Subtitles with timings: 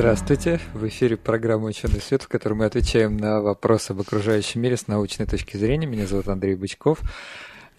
[0.00, 0.60] Здравствуйте!
[0.72, 4.86] В эфире программа «Ученый свет», в которой мы отвечаем на вопросы об окружающем мире с
[4.86, 5.86] научной точки зрения.
[5.86, 7.00] Меня зовут Андрей Бычков.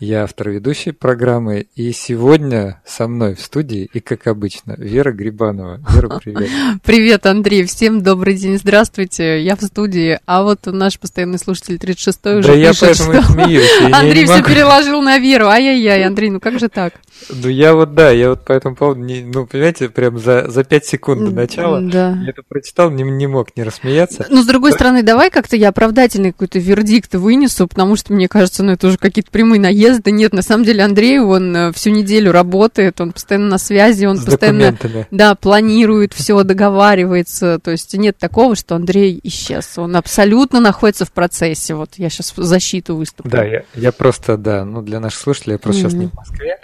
[0.02, 5.80] Я автор ведущей программы, и сегодня со мной в студии, и как обычно, Вера Грибанова.
[5.94, 6.50] Вера, привет.
[6.84, 12.40] Привет, Андрей, всем добрый день, здравствуйте, я в студии, а вот наш постоянный слушатель 36-й
[12.40, 13.34] уже да пишет, я поэтому что...
[13.34, 13.82] смеюсь.
[13.94, 14.48] Андрей все могу.
[14.50, 16.96] переложил на Веру, ай-яй-яй, Андрей, ну как же так?
[17.30, 20.64] Ну я вот, да, я вот по этому поводу, не, ну, понимаете, прям за, за
[20.64, 22.18] 5 секунд до начала Да.
[22.24, 24.26] я это прочитал, не, не мог не рассмеяться.
[24.32, 28.64] Ну, с другой стороны, давай как-то я оправдательный какой-то вердикт вынесу, потому что, мне кажется,
[28.64, 29.91] ну, это уже какие-то прямые наезды.
[30.06, 34.18] Нет, на самом деле, Андрей, он э, всю неделю работает, он постоянно на связи, он
[34.18, 34.78] с постоянно,
[35.12, 37.60] да, планирует все, договаривается.
[37.60, 39.78] То есть нет такого, что Андрей исчез.
[39.78, 41.76] Он абсолютно находится в процессе.
[41.76, 43.32] Вот я сейчас в защиту выступлю.
[43.32, 46.58] Да, я, я просто, да, ну для наших слушателей, я просто сейчас не в Москве,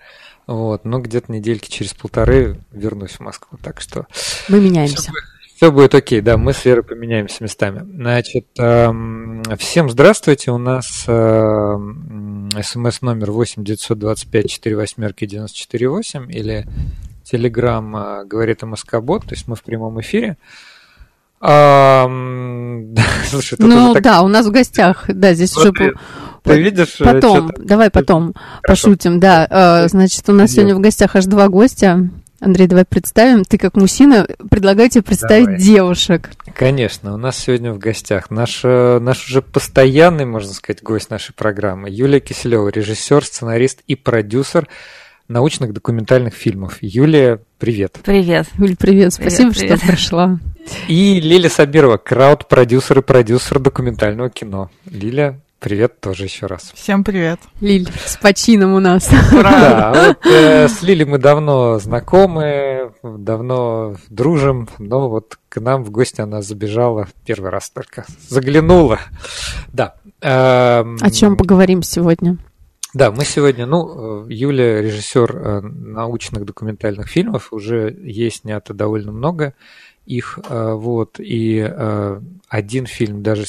[0.47, 4.07] вот, но где-то недельки через полторы вернусь в Москву, так что
[4.47, 5.11] Мы меняемся.
[5.57, 7.81] Все будет окей, да, мы с Верой поменяемся местами.
[7.83, 10.85] Значит, эм, всем здравствуйте, у нас
[12.61, 16.67] смс-номер 8 925 4 восьмерки 948 или
[17.23, 20.37] Телеграм э, говорит МСК-бот, то есть мы в прямом эфире.
[21.41, 22.07] Да,
[23.29, 25.95] слушай, Ну так- да, у нас в гостях, да, здесь Смотри, уже
[26.43, 28.87] по- ты видишь, э, потом, давай потом Хорошо.
[28.89, 29.47] пошутим, да.
[29.49, 32.09] Э, Значит, у нас сегодня в гостях аж два гостя.
[32.39, 33.45] Андрей, давай представим.
[33.45, 35.59] Ты как мужчина, предлагаю тебе представить Давай.
[35.59, 36.29] девушек.
[36.53, 41.33] Конечно, у нас сегодня в гостях наш, э, наш уже постоянный, можно сказать, гость нашей
[41.33, 44.67] программы Юлия Киселева, режиссер, сценарист и продюсер
[45.27, 46.77] научных документальных фильмов.
[46.81, 47.97] Юлия, привет.
[48.03, 48.47] Привет.
[48.57, 49.79] Юль, привет, спасибо, привет.
[49.79, 50.39] что пришла.
[50.87, 54.69] И Лиля Сабирова, крауд-продюсер и продюсер документального кино.
[54.85, 56.71] Лиля, привет тоже еще раз.
[56.75, 57.39] Всем привет.
[57.61, 59.09] Лиль, с почином у нас.
[59.31, 65.91] Да, вот э, с Лили мы давно знакомы, давно дружим, но вот к нам в
[65.91, 68.05] гости она забежала первый раз только.
[68.27, 68.99] Заглянула.
[69.73, 69.95] Да.
[70.21, 72.37] Эм, О чем поговорим сегодня?
[72.93, 79.11] Да, мы сегодня, ну, э, Юля режиссер э, научных документальных фильмов, уже есть снято довольно
[79.11, 79.53] много
[80.05, 83.45] их, э, вот, и э, один фильм даже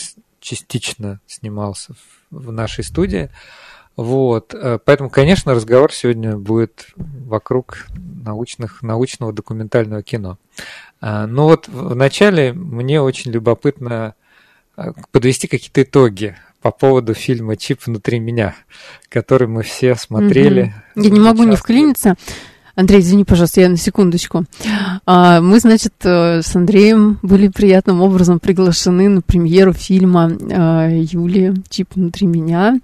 [0.48, 1.94] частично снимался
[2.30, 3.30] в, нашей студии,
[3.96, 10.38] вот, э, поэтому, конечно, разговор сегодня будет вокруг научных, научного документального кино.
[11.00, 14.14] А, Но вот вначале мне очень любопытно
[14.76, 18.54] э, подвести какие-то итоги по поводу фильма «Чип внутри меня»,
[19.08, 20.74] который мы все смотрели.
[20.94, 21.02] Мгм.
[21.04, 22.14] Я не могу не вклиниться.
[22.78, 24.44] Андрей, извини, пожалуйста, я на секундочку.
[25.04, 31.54] А, Мы, значит, э, с Андреем были приятным образом приглашены на премьеру фильма э, Юлии
[31.68, 32.78] «Чип внутри меня».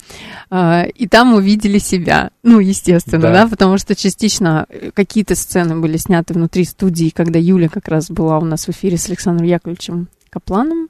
[0.51, 2.31] А, И там увидели себя.
[2.43, 3.33] Ну, естественно, Да.
[3.45, 8.11] да, потому что частично э, какие-то сцены были сняты внутри студии, когда Юля как раз
[8.11, 10.89] была у нас в эфире с Александром Яковлевичем Капланом.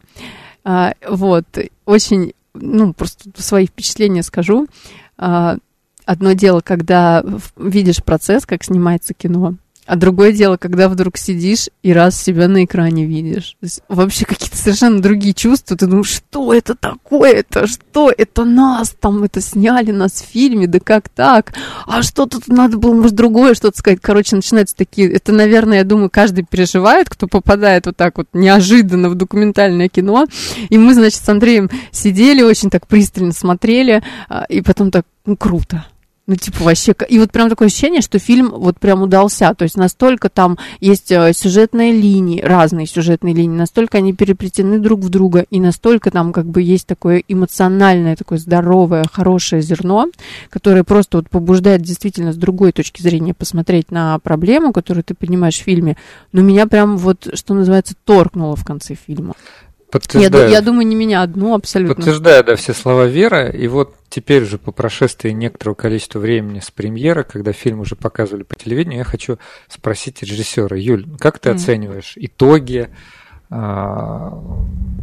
[0.64, 1.44] А, Вот,
[1.84, 4.66] очень, ну, просто свои впечатления скажу.
[5.18, 5.58] А,
[6.06, 7.24] Одно дело, когда
[7.56, 9.54] видишь процесс, как снимается кино,
[9.86, 13.56] а другое дело, когда вдруг сидишь и раз себя на экране видишь.
[13.60, 15.76] То есть вообще какие-то совершенно другие чувства.
[15.76, 17.66] Ты думаешь, что это такое-то?
[17.66, 20.66] Что это нас там это сняли нас в фильме?
[20.66, 21.52] Да как так?
[21.86, 23.98] А что тут надо было, может, другое что-то сказать?
[24.00, 25.12] Короче, начинаются такие...
[25.12, 30.26] Это, наверное, я думаю, каждый переживает, кто попадает вот так вот неожиданно в документальное кино.
[30.70, 35.36] И мы, значит, с Андреем сидели, очень так пристально смотрели, а, и потом так, ну,
[35.36, 35.84] круто.
[36.26, 36.94] Ну, типа, вообще...
[37.10, 39.54] И вот прям такое ощущение, что фильм вот прям удался.
[39.54, 45.00] То есть настолько там есть э, сюжетные линии, разные сюжетные линии, настолько они переплетены друг
[45.00, 50.06] в друга, и настолько там как бы есть такое эмоциональное, такое здоровое, хорошее зерно,
[50.48, 55.58] которое просто вот побуждает действительно с другой точки зрения посмотреть на проблему, которую ты понимаешь
[55.58, 55.98] в фильме.
[56.32, 59.34] Но меня прям вот, что называется, торкнуло в конце фильма.
[59.94, 60.50] Я, ду- Подтверждаю.
[60.50, 61.94] я думаю, не меня одну абсолютно.
[61.94, 63.48] Подтверждаю, да, все слова Вера.
[63.48, 68.42] И вот теперь уже по прошествии некоторого количества времени с премьеры, когда фильм уже показывали
[68.42, 69.38] по телевидению, я хочу
[69.68, 70.76] спросить режиссера.
[70.76, 71.56] Юль, как ты Мгм.
[71.56, 72.88] оцениваешь итоги
[73.50, 74.30] а,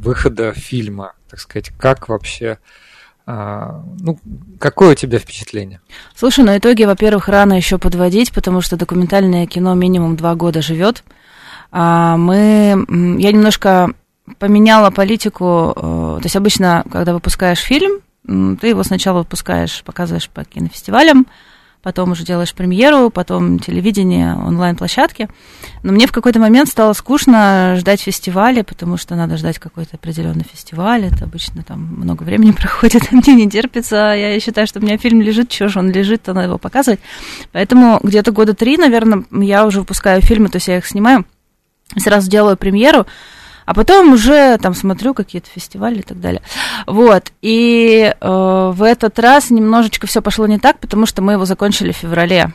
[0.03, 2.57] выхода фильма, так сказать, как вообще,
[3.25, 4.19] а, ну,
[4.59, 5.79] какое у тебя впечатление?
[6.15, 11.03] Слушай, ну итоги, во-первых, рано еще подводить, потому что документальное кино минимум два года живет.
[11.71, 12.85] А мы,
[13.19, 13.93] я немножко
[14.39, 15.73] поменяла политику.
[15.75, 21.25] э, То есть обычно, когда выпускаешь фильм, ты его сначала выпускаешь, показываешь по кинофестивалям,
[21.81, 25.29] потом уже делаешь премьеру, потом телевидение, онлайн-площадки.
[25.83, 30.43] Но мне в какой-то момент стало скучно ждать фестиваля, потому что надо ждать какой-то определенный
[30.43, 31.05] фестиваль.
[31.05, 34.13] Это обычно там много времени проходит, мне не терпится.
[34.15, 36.99] Я считаю, что у меня фильм лежит, что же он лежит, то надо его показывать.
[37.51, 41.25] Поэтому где-то года три, наверное, я уже выпускаю фильмы, то есть я их снимаю,
[41.97, 43.05] сразу делаю премьеру,
[43.65, 46.41] а потом уже там смотрю какие-то фестивали и так далее.
[46.87, 47.31] Вот.
[47.41, 51.91] И э, в этот раз немножечко все пошло не так, потому что мы его закончили
[51.91, 52.51] в феврале.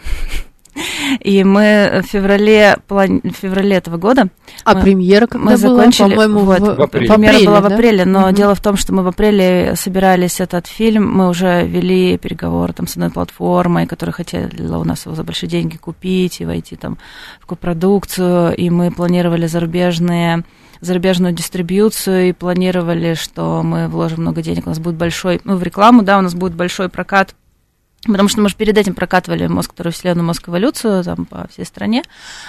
[1.21, 4.29] И мы в феврале, в феврале этого года...
[4.65, 7.09] А мы, премьера когда мы закончили, по-моему, вот, в, апреле.
[7.09, 7.69] Премьера была да?
[7.69, 8.35] в апреле, но угу.
[8.35, 12.87] дело в том, что мы в апреле собирались этот фильм, мы уже вели переговоры там
[12.87, 16.99] с одной платформой, которая хотела у нас его за большие деньги купить и войти там
[17.41, 20.45] в копродукцию, и мы планировали зарубежные
[20.81, 25.63] зарубежную дистрибьюцию и планировали, что мы вложим много денег, у нас будет большой, ну, в
[25.63, 27.35] рекламу, да, у нас будет большой прокат
[28.07, 31.65] Потому что мы же перед этим прокатывали мозг, вторую вселенную, мозг эволюцию там по всей
[31.65, 32.03] стране.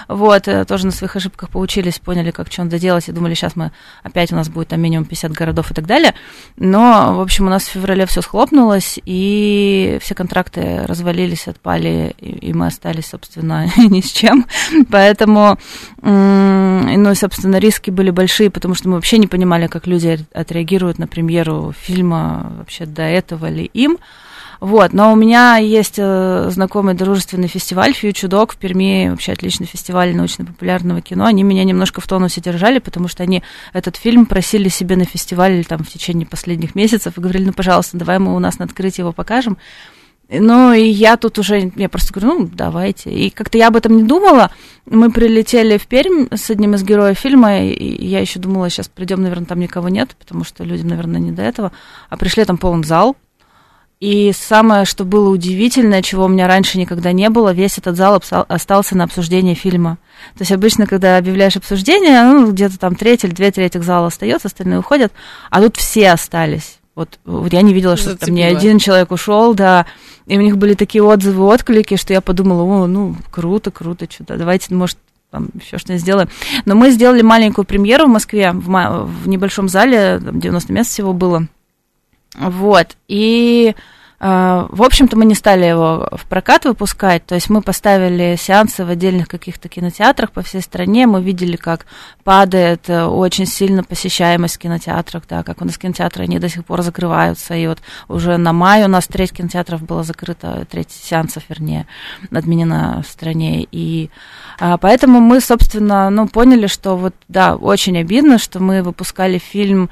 [0.08, 3.56] Вот, э, тоже на своих ошибках поучились, поняли, как что надо делать, и думали, сейчас
[3.56, 3.72] мы
[4.04, 6.14] опять у нас будет там минимум 50 городов и так далее.
[6.58, 12.54] Но, в общем, у нас в феврале все схлопнулось, и все контракты развалились, отпали, и
[12.54, 14.46] мы остались, собственно, ни с чем.
[14.92, 15.58] Поэтому,
[16.02, 21.00] ну и, собственно, риски были большие, потому что мы вообще не понимали, как люди отреагируют
[21.00, 23.98] на премьеру фильма вообще до этого ли им.
[24.60, 30.16] Вот, но у меня есть э, знакомый дружественный фестиваль Dog в Перми, вообще отличный фестиваль
[30.16, 31.26] научно-популярного кино.
[31.26, 33.44] Они меня немножко в тонусе держали, потому что они
[33.74, 37.98] этот фильм просили себе на фестивале там в течение последних месяцев и говорили, ну, пожалуйста,
[37.98, 39.58] давай мы у нас на открытии его покажем.
[40.30, 43.10] Ну, и я тут уже, я просто говорю, ну, давайте.
[43.12, 44.52] И как-то я об этом не думала.
[44.86, 49.22] Мы прилетели в Пермь с одним из героев фильма, и я еще думала, сейчас придем,
[49.22, 51.72] наверное, там никого нет, потому что людям, наверное, не до этого.
[52.10, 53.16] А пришли там полный зал,
[54.00, 58.22] и самое, что было удивительное, чего у меня раньше никогда не было, весь этот зал
[58.48, 59.98] остался на обсуждение фильма.
[60.36, 64.50] То есть обычно, когда объявляешь обсуждение, ну, где-то там треть или две трети зала остается,
[64.50, 65.12] остальные уходят,
[65.50, 66.78] а тут все остались.
[66.94, 69.86] Вот, вот я не видела, что там ни один человек ушел, да.
[70.28, 74.38] И у них были такие отзывы, отклики, что я подумала, о, ну, круто, круто, что-то,
[74.38, 74.98] давайте, может,
[75.32, 76.30] там еще что-нибудь сделаем.
[76.66, 78.68] Но мы сделали маленькую премьеру в Москве, в,
[79.06, 81.48] в небольшом зале, там 90 мест всего было.
[82.36, 82.96] Вот.
[83.08, 83.76] И
[84.20, 88.90] в общем-то, мы не стали его в прокат выпускать, то есть мы поставили сеансы в
[88.90, 91.86] отдельных каких-то кинотеатрах по всей стране, мы видели, как
[92.24, 96.66] падает э, очень сильно посещаемость в кинотеатрах, да, как у нас кинотеатры, они до сих
[96.66, 101.44] пор закрываются, и вот уже на май у нас треть кинотеатров было закрыто, треть сеансов,
[101.48, 101.86] вернее,
[102.32, 104.10] отменена в стране, и
[104.60, 109.92] а, поэтому мы, собственно, ну, поняли, что вот, да, очень обидно, что мы выпускали фильм,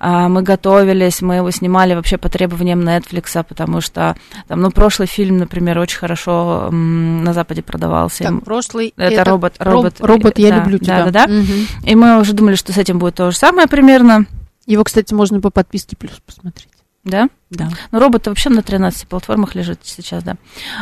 [0.00, 4.16] а, мы готовились, мы его снимали вообще по требованиям Netflix, потому что
[4.48, 8.24] там, ну, прошлый фильм, например, очень хорошо м, на Западе продавался.
[8.24, 11.04] Так, прошлый это, это робот, робот, робот, я да, люблю тебя.
[11.04, 11.32] Да, да, да.
[11.32, 11.52] Угу.
[11.84, 14.24] И мы уже думали, что с этим будет то же самое примерно.
[14.64, 16.68] Его, кстати, можно по подписке плюс посмотреть.
[17.04, 17.28] Да?
[17.50, 17.68] Да.
[17.92, 20.36] Ну, робот вообще на 13 платформах лежит сейчас, да.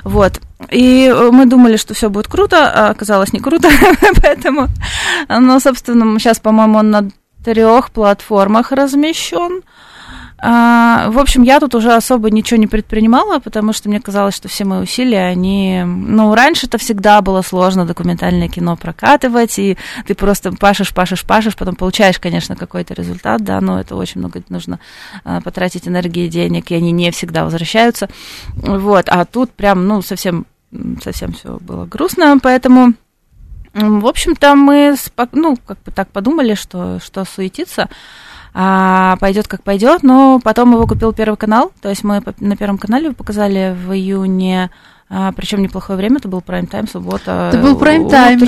[0.05, 0.41] Вот.
[0.71, 3.69] И э, мы думали, что все будет круто, а оказалось не круто,
[4.23, 4.69] поэтому,
[5.29, 7.09] ну, собственно, сейчас, по-моему, он на
[7.45, 9.63] трех платформах размещен.
[10.41, 14.47] А, в общем, я тут уже особо ничего не предпринимала, потому что мне казалось, что
[14.49, 15.83] все мои усилия, они...
[15.85, 21.57] Ну, раньше это всегда было сложно документальное кино прокатывать, и ты просто пашешь, пашешь, пашешь,
[21.57, 24.79] потом получаешь, конечно, какой-то результат, да, но это очень много нужно
[25.25, 28.09] а, потратить энергии, денег, и они не всегда возвращаются.
[28.55, 30.47] Вот, а тут прям, ну, совсем,
[31.03, 32.95] совсем все было грустно, поэтому...
[33.75, 34.97] В общем-то, мы,
[35.33, 37.89] ну, как бы так подумали, что, что суетиться,
[38.55, 42.79] а, пойдет как пойдет, но потом его купил Первый канал, то есть мы на Первом
[42.79, 44.71] канале показали в июне
[45.11, 47.49] а, причем неплохое время, это был прайм-тайм, суббота.
[47.51, 48.41] Это был прайм-тайм,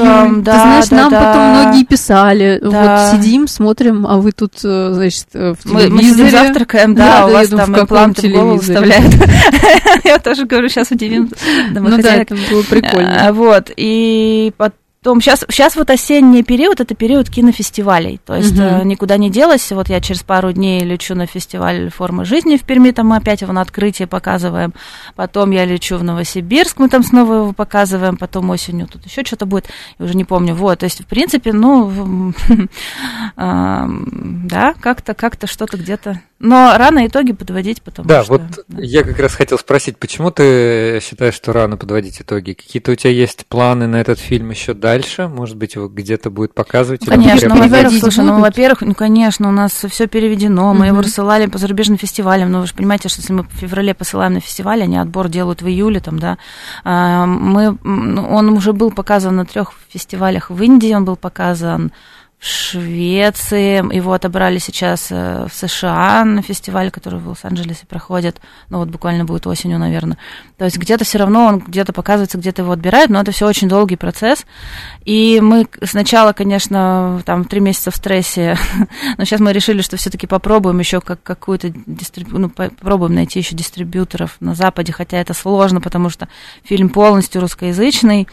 [0.43, 1.21] да, Ты знаешь, да, нам да.
[1.21, 2.69] потом многие писали, да.
[2.69, 5.89] вот сидим, смотрим, а вы тут, э, значит, э, в телевизоре.
[5.89, 9.15] Мы, мы сидим завтракаем, да, да у да, вас там имплант в голову вставляют.
[10.05, 11.31] Я тоже говорю, сейчас удивим
[11.71, 13.29] Ну да, это было прикольно.
[13.29, 14.53] А, вот, и
[15.03, 18.85] том сейчас, сейчас вот осенний период, это период кинофестивалей, то есть угу.
[18.85, 22.91] никуда не делось, вот я через пару дней лечу на фестиваль «Формы жизни» в Перми,
[22.91, 24.75] там мы опять его на открытие показываем,
[25.17, 29.47] потом я лечу в Новосибирск, мы там снова его показываем, потом осенью тут еще что-то
[29.47, 32.35] будет, я уже не помню, вот, то есть, в принципе, ну,
[33.37, 36.21] да, как-то, как-то что-то где-то.
[36.41, 38.33] Но рано итоги подводить, потому да, что...
[38.33, 42.55] Вот да, вот я как раз хотел спросить, почему ты считаешь, что рано подводить итоги?
[42.55, 44.90] Какие-то у тебя есть планы на этот фильм еще дальше?
[44.91, 45.29] Дальше?
[45.29, 47.05] Может быть, его где-то будет показывать?
[47.07, 51.47] Конечно, ну, во-первых, слушай, ну, во-первых, ну, конечно, у нас все переведено, мы его рассылали
[51.47, 54.83] по зарубежным фестивалям, но вы же понимаете, что если мы в феврале посылаем на фестиваль,
[54.83, 56.39] они отбор делают в июле, там, да,
[56.85, 61.93] а, мы, ну, он уже был показан на трех фестивалях в Индии, он был показан
[62.43, 68.89] Швеции, его отобрали сейчас э, в США на фестиваль, который в Лос-Анджелесе проходит, ну вот
[68.89, 70.17] буквально будет осенью, наверное.
[70.57, 73.69] То есть где-то все равно он где-то показывается, где-то его отбирают, но это все очень
[73.69, 74.47] долгий процесс.
[75.05, 78.57] И мы сначала, конечно, там три месяца в стрессе,
[79.19, 82.29] но сейчас мы решили, что все-таки попробуем еще как какую-то дистриб...
[82.33, 86.27] ну, попробуем найти еще дистрибьюторов на Западе, хотя это сложно, потому что
[86.65, 88.29] фильм полностью русскоязычный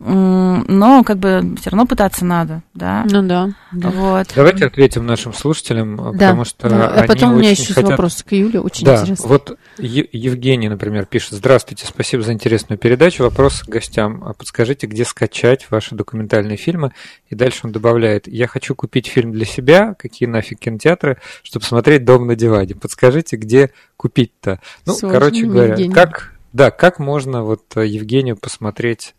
[0.00, 3.04] но как бы все равно пытаться надо, да.
[3.10, 3.50] Ну да.
[3.72, 3.90] да.
[3.90, 4.28] Вот.
[4.34, 6.88] Давайте ответим нашим слушателям, да, потому что да.
[6.88, 7.90] А потом у меня еще хотят...
[7.90, 9.26] вопрос к Юле, очень да, интересно.
[9.26, 13.24] Вот Евгений, например, пишет: Здравствуйте, спасибо за интересную передачу.
[13.24, 16.92] Вопрос к гостям: а подскажите, где скачать ваши документальные фильмы?
[17.28, 22.04] И дальше он добавляет: Я хочу купить фильм для себя, какие нафиг кинотеатры, чтобы смотреть
[22.04, 22.76] дом на диване.
[22.76, 24.60] Подскажите, где купить-то?
[24.86, 25.92] Ну, Сложно, короче говоря, Евгений.
[25.92, 29.14] как да, как можно вот э, Евгению посмотреть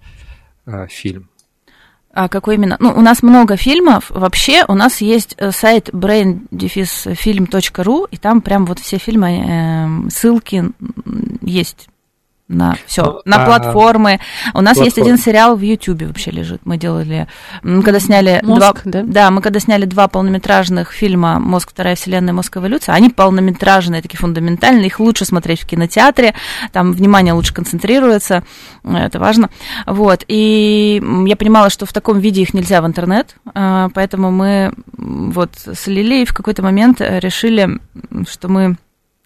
[0.72, 1.30] а, фильм.
[2.12, 2.76] А какой именно?
[2.80, 4.10] Ну, у нас много фильмов.
[4.10, 10.72] Вообще, у нас есть э, сайт brain-film.ru, и там прям вот все фильмы, э, ссылки
[11.42, 11.88] есть
[12.50, 14.20] на все, ну, на а, платформы.
[14.54, 14.86] У нас платформ.
[14.86, 16.62] есть один сериал в Ютубе вообще лежит.
[16.66, 17.28] Мы делали,
[17.62, 19.04] мы когда сняли Мозг, два, да?
[19.04, 21.70] да, мы когда сняли два полнометражных фильма "Мозг.
[21.70, 22.58] Вторая вселенная", "Мозг.
[22.58, 24.88] Эволюция", они полнометражные, такие фундаментальные.
[24.88, 26.34] Их лучше смотреть в кинотеатре,
[26.74, 28.44] там внимание лучше концентрируется,
[28.84, 29.50] это важно.
[29.86, 34.74] Вот и я понимала, что в таком виде их нельзя в интернет, а, поэтому мы
[34.98, 37.80] вот с Лилией в какой-то момент решили,
[38.28, 38.76] что мы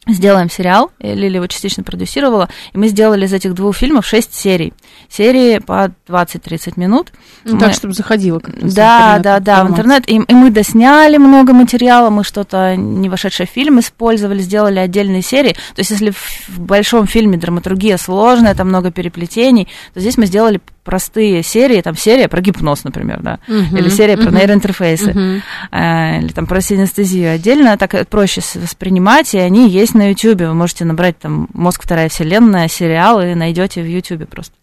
[0.08, 4.74] сделаем сериал, Лили его частично продюсировала, и мы сделали из этих двух фильмов шесть серий.
[5.10, 7.12] Серии по 20-30 минут.
[7.46, 7.60] Ну, мы...
[7.60, 8.42] Так, чтобы заходило.
[8.62, 10.10] Да, да, да, в интернет.
[10.10, 15.22] И, и мы досняли много материала, мы что-то не вошедшее в фильм использовали, сделали отдельные
[15.22, 15.54] серии.
[15.54, 20.60] То есть, если в большом фильме драматургия сложная, там много переплетений, то здесь мы сделали
[20.84, 25.42] простые серии, там серия про гипноз, например, да, uh-huh, или серия uh-huh, про нейроинтерфейсы, uh-huh.
[25.72, 30.54] э, или там про синестезию отдельно, так проще воспринимать, и они есть на YouTube, вы
[30.54, 31.84] можете набрать там «Мозг.
[31.84, 34.56] Вторая вселенная», сериал, и найдете в YouTube просто.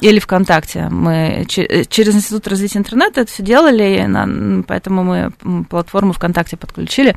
[0.00, 0.88] Или ВКонтакте.
[0.90, 5.32] Мы э, через Институт развития интернета это все делали, поэтому мы
[5.68, 7.16] платформу ВКонтакте подключили.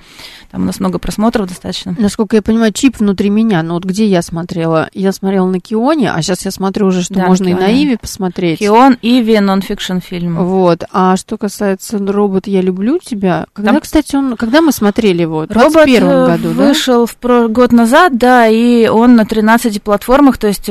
[0.51, 1.95] Там у нас много просмотров достаточно.
[1.97, 3.63] Насколько я понимаю, чип внутри меня.
[3.63, 4.89] Ну вот где я смотрела?
[4.93, 7.67] Я смотрела на Кионе, а сейчас я смотрю уже, что да, можно на и на
[7.67, 8.50] Иве посмотреть.
[8.59, 10.37] Кион, Иви, нонфикшн фильм.
[10.43, 10.83] Вот.
[10.91, 13.81] А что касается робот «Я люблю тебя», когда, Там...
[13.81, 15.45] кстати, он, когда мы смотрели его?
[15.47, 17.05] В робот э, году, вышел да?
[17.05, 17.47] в про...
[17.47, 20.69] год назад, да, и он на 13 платформах, то есть...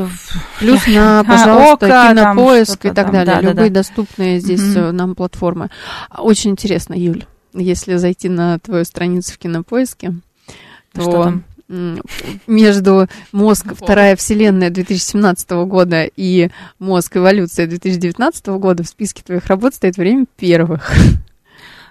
[0.58, 3.36] Плюс на, пожалуйста, Ока, Кинопоиск и так далее.
[3.36, 4.92] Да, Любые да, доступные здесь угу.
[4.92, 5.70] нам платформы.
[6.16, 10.14] Очень интересно, Юль, если зайти на твою страницу в Кинопоиске,
[10.92, 11.02] то...
[11.02, 11.44] Что там?
[12.46, 13.74] Между «Мозг.
[13.76, 17.16] Вторая вселенная» 2017 года и «Мозг.
[17.16, 20.92] Эволюция» 2019 года в списке твоих работ стоит время первых.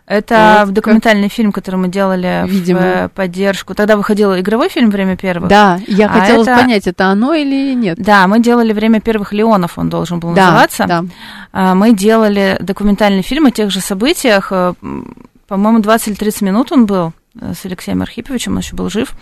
[0.09, 1.33] Это вот, документальный как...
[1.33, 2.79] фильм, который мы делали Видимо.
[2.79, 3.75] в э, поддержку.
[3.75, 5.49] Тогда выходил игровой фильм «Время первых».
[5.49, 6.55] Да, я а хотела это...
[6.55, 7.99] понять, это оно или нет.
[7.99, 10.85] Да, мы делали «Время первых Леонов», он должен был да, называться.
[10.87, 11.05] Да.
[11.51, 14.47] А, мы делали документальный фильм о тех же событиях.
[14.51, 14.73] Э,
[15.47, 19.13] по-моему, 20 или 30 минут он был с Алексеем Архиповичем, он еще был жив.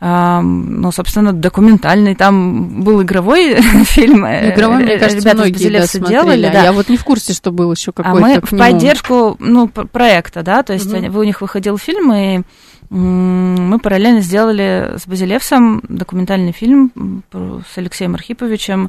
[0.00, 2.14] Ну, собственно, документальный.
[2.14, 4.26] Там был игровой фильм.
[4.26, 6.50] Игровой, мне кажется, Ребята многие да, делали.
[6.52, 6.62] Да.
[6.62, 10.42] Я вот не в курсе, что был еще какой-то А мы в поддержку ну, проекта,
[10.42, 11.20] да, то есть угу.
[11.20, 12.42] у них выходил фильм, и
[12.90, 16.92] мы параллельно сделали с Базилевсом документальный фильм
[17.32, 18.88] с Алексеем Архиповичем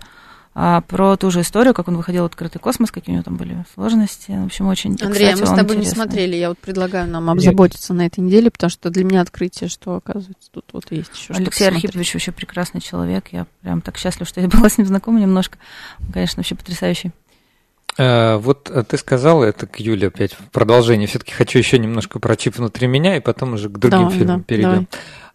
[0.56, 3.38] а, про ту же историю, как он выходил в открытый космос, какие у него там
[3.38, 4.32] были сложности.
[4.32, 5.80] В общем, очень Андрей, кстати, мы с тобой интересный.
[5.86, 6.36] не смотрели.
[6.36, 8.00] Я вот предлагаю нам обзаботиться Нет.
[8.00, 11.68] на этой неделе, потому что для меня открытие, что оказывается тут вот есть еще Алексей
[11.68, 13.26] Архипович вообще прекрасный человек.
[13.32, 15.60] Я прям так счастлива, что я была с ним знакома немножко.
[16.00, 17.12] Он, конечно, вообще потрясающий.
[17.98, 21.08] Э, вот э, ты сказала, это к Юле опять в продолжение.
[21.08, 24.40] Все-таки хочу еще немножко про чип внутри меня, и потом уже к другим да, фильмам
[24.40, 24.72] да, перейдем.
[24.72, 24.88] Давай.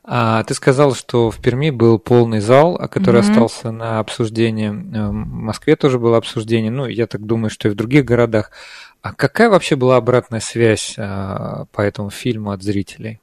[0.07, 3.31] А ты сказал, что в Перми был полный зал, а который mm-hmm.
[3.31, 4.69] остался на обсуждение.
[4.69, 6.71] Э, в Москве тоже было обсуждение.
[6.71, 8.51] Ну, я так думаю, что и в других городах.
[9.01, 13.21] А какая вообще была обратная связь а, по этому фильму от зрителей?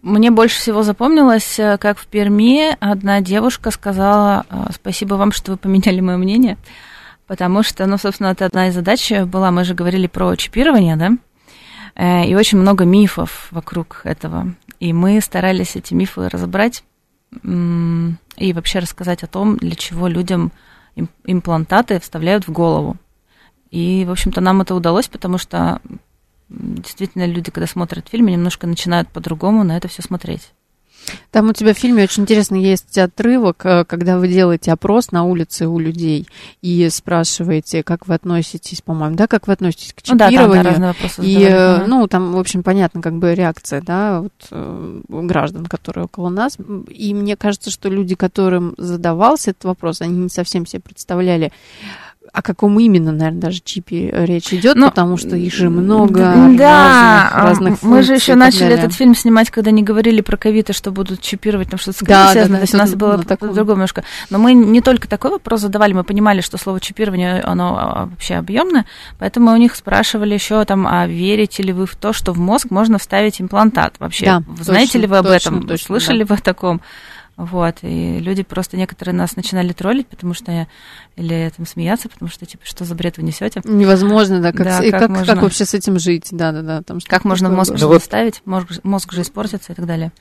[0.00, 4.44] Мне больше всего запомнилось, э, как в Перми одна девушка сказала
[4.74, 6.56] «Спасибо вам, что вы поменяли мое мнение»,
[7.28, 12.24] потому что, ну, собственно, это одна из задач была, мы же говорили про чипирование, да,
[12.24, 14.54] и очень много мифов вокруг этого.
[14.82, 16.82] И мы старались эти мифы разобрать
[17.40, 20.50] и вообще рассказать о том, для чего людям
[21.24, 22.96] имплантаты вставляют в голову.
[23.70, 25.80] И, в общем-то, нам это удалось, потому что
[26.48, 30.52] действительно люди, когда смотрят фильмы, немножко начинают по-другому на это все смотреть.
[31.30, 35.24] Там у тебя в фильме очень интересно есть отрывок, э, когда вы делаете опрос на
[35.24, 36.26] улице у людей
[36.60, 40.48] и спрашиваете, как вы относитесь, по-моему, да, как вы относитесь к чипированию.
[40.48, 41.88] Ну, да, там, да, вопросы и, задавали.
[41.88, 46.56] ну, там, в общем, понятно, как бы реакция, да, вот, э, граждан, которые около нас.
[46.88, 51.52] И мне кажется, что люди, которым задавался этот вопрос, они не совсем себе представляли,
[52.32, 57.30] о каком именно, наверное, даже чипе речь идет, ну, потому что их же много да,
[57.34, 58.78] разных, разных мы же еще начали далее.
[58.78, 62.32] этот фильм снимать, когда не говорили про ковид, и что будут чипировать, там что-то да,
[62.32, 64.02] связано, да, то есть у нас было по-другому немножко.
[64.30, 68.36] Но мы не только такой вопрос задавали, мы понимали, что слово чипирование, оно а, вообще
[68.36, 68.86] объемное,
[69.18, 72.38] поэтому мы у них спрашивали еще там, а верите ли вы в то, что в
[72.38, 74.24] мозг можно вставить имплантат вообще?
[74.24, 75.68] Да, Знаете точно, ли вы об точно, этом?
[75.68, 76.34] Точно, Слышали да.
[76.34, 76.80] вы о таком?
[77.42, 80.68] Вот, и люди просто некоторые нас начинали троллить, потому что я,
[81.16, 83.60] или там смеяться, потому что, типа, что за бред вы несете?
[83.64, 86.62] Невозможно, да, как, да, и как, как, можно, как вообще с этим жить, да, да,
[86.62, 86.82] да.
[86.82, 88.00] Там, как можно мозг ну, вот...
[88.00, 90.12] ставить, мозг, мозг же испортится и так далее.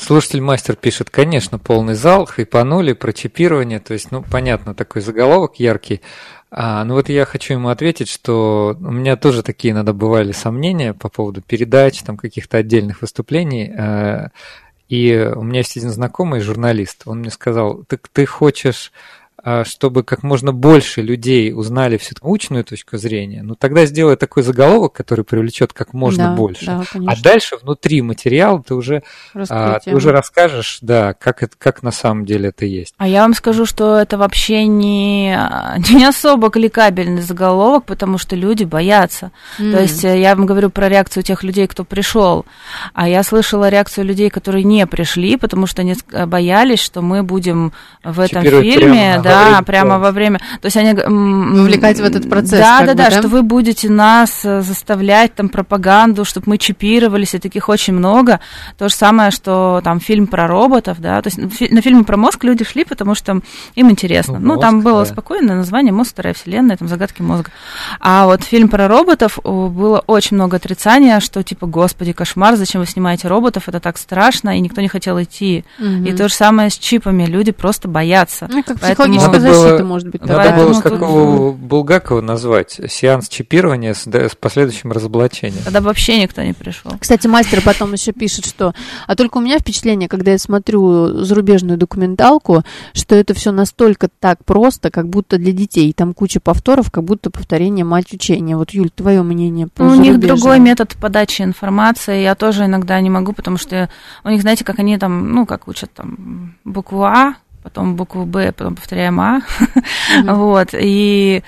[0.00, 5.60] Слушатель мастер пишет, конечно, полный зал, хайпанули про чипирование, то есть, ну, понятно, такой заголовок
[5.60, 6.00] яркий.
[6.50, 10.94] А, ну вот я хочу ему ответить, что у меня тоже такие иногда бывали сомнения
[10.94, 13.72] по поводу передач, там каких-то отдельных выступлений.
[14.90, 18.90] И у меня есть один знакомый журналист, он мне сказал, так ты хочешь
[19.64, 24.92] чтобы как можно больше людей узнали всю научную точку зрения, ну тогда сделай такой заголовок,
[24.92, 26.66] который привлечет как можно да, больше.
[26.66, 29.02] Да, а дальше внутри материала ты уже,
[29.48, 32.94] а, ты уже расскажешь, да, как, это, как на самом деле это есть.
[32.98, 35.38] А я вам скажу, что это вообще не,
[35.90, 39.30] не особо кликабельный заголовок, потому что люди боятся.
[39.58, 39.72] Mm.
[39.72, 42.44] То есть э, я вам говорю про реакцию тех людей, кто пришел,
[42.94, 47.72] а я слышала реакцию людей, которые не пришли, потому что они боялись, что мы будем
[48.04, 50.38] в этом фильме, да, да, время прямо во время.
[50.60, 52.60] То есть они вовлекать в этот процесс.
[52.60, 57.34] Да, да, да, да, что вы будете нас э, заставлять там пропаганду, чтобы мы чипировались,
[57.34, 58.40] и таких очень много.
[58.78, 61.20] То же самое, что там фильм про роботов, да.
[61.22, 63.40] То есть на фильмы про мозг люди шли, потому что
[63.74, 64.38] им интересно.
[64.38, 65.12] Ну, ну там было да.
[65.12, 66.10] спокойное название «Мозг.
[66.10, 67.50] Вторая вселенная», там «Загадки мозга».
[68.00, 72.86] А вот фильм про роботов было очень много отрицания, что типа, господи, кошмар, зачем вы
[72.86, 75.64] снимаете роботов, это так страшно, и никто не хотел идти.
[75.78, 76.04] Угу.
[76.04, 78.48] И то же самое с чипами, люди просто боятся.
[78.50, 80.20] Ну, как Поэтому надо было, может быть.
[80.20, 85.62] Надо Поэтому было с какого Булгакова назвать сеанс чипирования с, с последующим разоблачением.
[85.64, 86.92] Тогда вообще никто не пришел.
[86.98, 88.74] Кстати, мастер потом еще пишет, что...
[89.06, 94.44] А только у меня впечатление, когда я смотрю зарубежную документалку, что это все настолько так
[94.44, 95.92] просто, как будто для детей.
[95.92, 98.56] Там куча повторов, как будто повторение мать учения.
[98.56, 102.22] Вот, Юль, твое мнение по ну, У них другой метод подачи информации.
[102.22, 103.88] Я тоже иногда не могу, потому что
[104.24, 108.52] у них, знаете, как они там, ну, как учат там букву А, потом букву Б,
[108.52, 109.40] потом повторяем А.
[109.40, 110.34] Mm-hmm.
[110.34, 110.68] вот.
[110.72, 111.42] И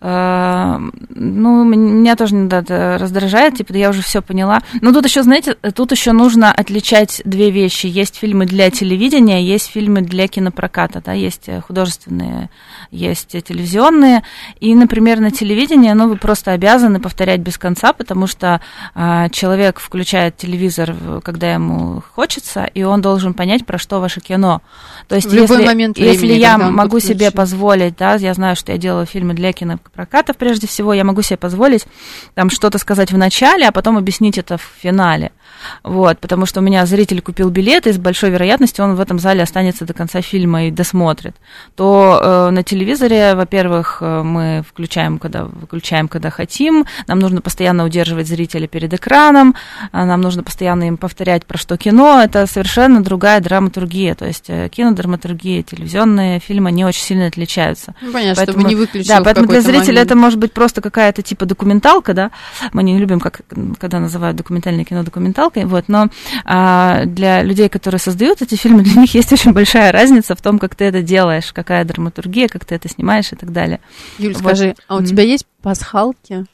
[0.00, 0.78] э,
[1.10, 4.60] ну, меня тоже иногда раздражает, типа, я уже все поняла.
[4.80, 7.86] Но тут еще, знаете, тут еще нужно отличать две вещи.
[7.86, 12.50] Есть фильмы для телевидения, есть фильмы для кинопроката, да, есть художественные,
[12.90, 14.22] есть телевизионные.
[14.60, 18.60] И, например, на телевидении, ну, вы просто обязаны повторять без конца, потому что
[18.94, 24.60] э, человек включает телевизор, когда ему хочется, и он должен понять, про что ваше кино.
[25.08, 26.12] То есть, любой момент времени.
[26.14, 30.66] Если я могу себе позволить, да, я знаю, что я делаю фильмы для кинопрокатов прежде
[30.66, 31.86] всего, я могу себе позволить
[32.34, 35.32] там что-то сказать в начале, а потом объяснить это в финале.
[35.82, 39.18] Вот, потому что у меня зритель купил билет, и с большой вероятностью он в этом
[39.18, 41.36] зале останется до конца фильма и досмотрит.
[41.74, 47.84] То э, на телевизоре, во-первых, э, мы включаем, когда выключаем, когда хотим, нам нужно постоянно
[47.84, 49.54] удерживать зрителя перед экраном,
[49.90, 54.46] а нам нужно постоянно им повторять, про что кино, это совершенно другая драматургия, то есть
[54.48, 57.94] э, кинодраматургия, телевизионные фильмы, они очень сильно отличаются.
[58.00, 59.08] Ну, понятно, поэтому, чтобы не выключить.
[59.08, 60.06] Да, поэтому для зрителя момент.
[60.06, 62.30] это может быть просто какая-то типа документалка, да,
[62.72, 63.42] мы не любим, как,
[63.78, 66.08] когда называют документальное кино документалка, палкой, вот, но
[66.44, 70.58] а, для людей, которые создают эти фильмы, для них есть очень большая разница в том,
[70.58, 73.80] как ты это делаешь, какая драматургия, как ты это снимаешь и так далее.
[74.18, 74.42] Юль, вот.
[74.42, 75.06] скажи, а у mm-hmm.
[75.06, 76.46] тебя есть пасхалки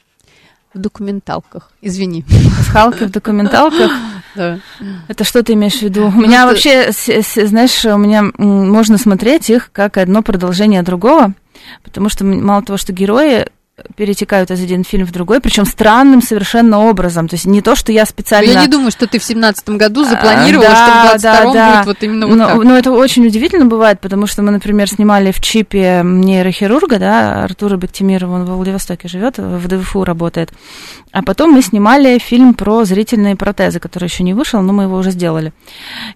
[0.73, 1.71] в документалках?
[1.81, 2.25] Извини.
[2.57, 3.91] Пасхалки в документалках?
[4.35, 4.59] Да.
[5.07, 6.05] Это что ты имеешь в виду?
[6.05, 11.33] У меня ну, вообще, знаешь, у меня можно смотреть их как одно продолжение другого,
[11.83, 13.47] потому что мало того, что герои
[13.95, 17.27] перетекают из один фильм в другой, причем странным совершенно образом.
[17.27, 18.51] То есть не то, что я специально...
[18.51, 21.53] Я не думаю, что ты в семнадцатом году запланировала, а, да, что в 22 да,
[21.53, 21.77] да.
[21.77, 22.63] будет вот именно вот но, так.
[22.63, 27.77] Но это очень удивительно бывает, потому что мы, например, снимали в чипе нейрохирурга, да, Артура
[27.77, 30.51] Бектимирова, он в Владивостоке живет, в ДВФУ работает.
[31.11, 34.97] А потом мы снимали фильм про зрительные протезы, который еще не вышел, но мы его
[34.97, 35.53] уже сделали.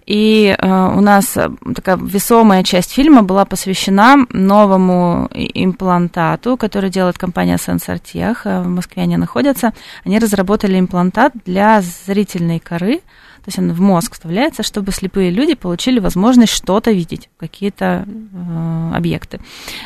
[0.06, 1.36] И э, у нас
[1.74, 9.02] такая весомая часть фильма была посвящена новому имплантату, который делает компания компания Sensor в Москве
[9.02, 9.72] они находятся,
[10.04, 15.54] они разработали имплантат для зрительной коры, то есть он в мозг вставляется, чтобы слепые люди
[15.54, 19.40] получили возможность что-то видеть, какие-то э, объекты.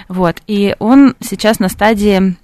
[0.09, 0.37] Вот.
[0.46, 2.37] И он сейчас на стадии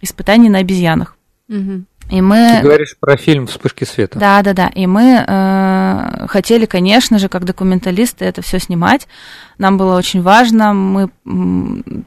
[0.00, 1.16] испытаний на обезьянах.
[1.48, 1.84] Угу.
[2.10, 2.58] И мы...
[2.58, 4.18] Ты говоришь про фильм «Вспышки света».
[4.18, 4.68] Да, да, да.
[4.68, 9.08] И мы э, хотели, конечно же, как документалисты это все снимать.
[9.58, 10.72] Нам было очень важно.
[10.72, 11.10] Мы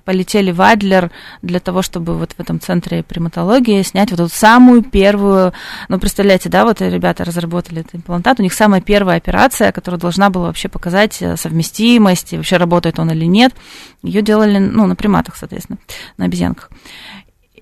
[0.06, 4.84] полетели в Адлер для того, чтобы вот в этом центре приматологии снять вот эту самую
[4.84, 5.52] первую...
[5.90, 8.40] Ну, представляете, да, вот ребята разработали этот имплантат.
[8.40, 13.00] У них самая первая операция, которая должна была вообще показать э, совместимость, и вообще работает
[13.00, 13.54] он или нет.
[14.02, 15.78] Ее делали, ну, на приматах, соответственно,
[16.18, 16.70] на обезьянках.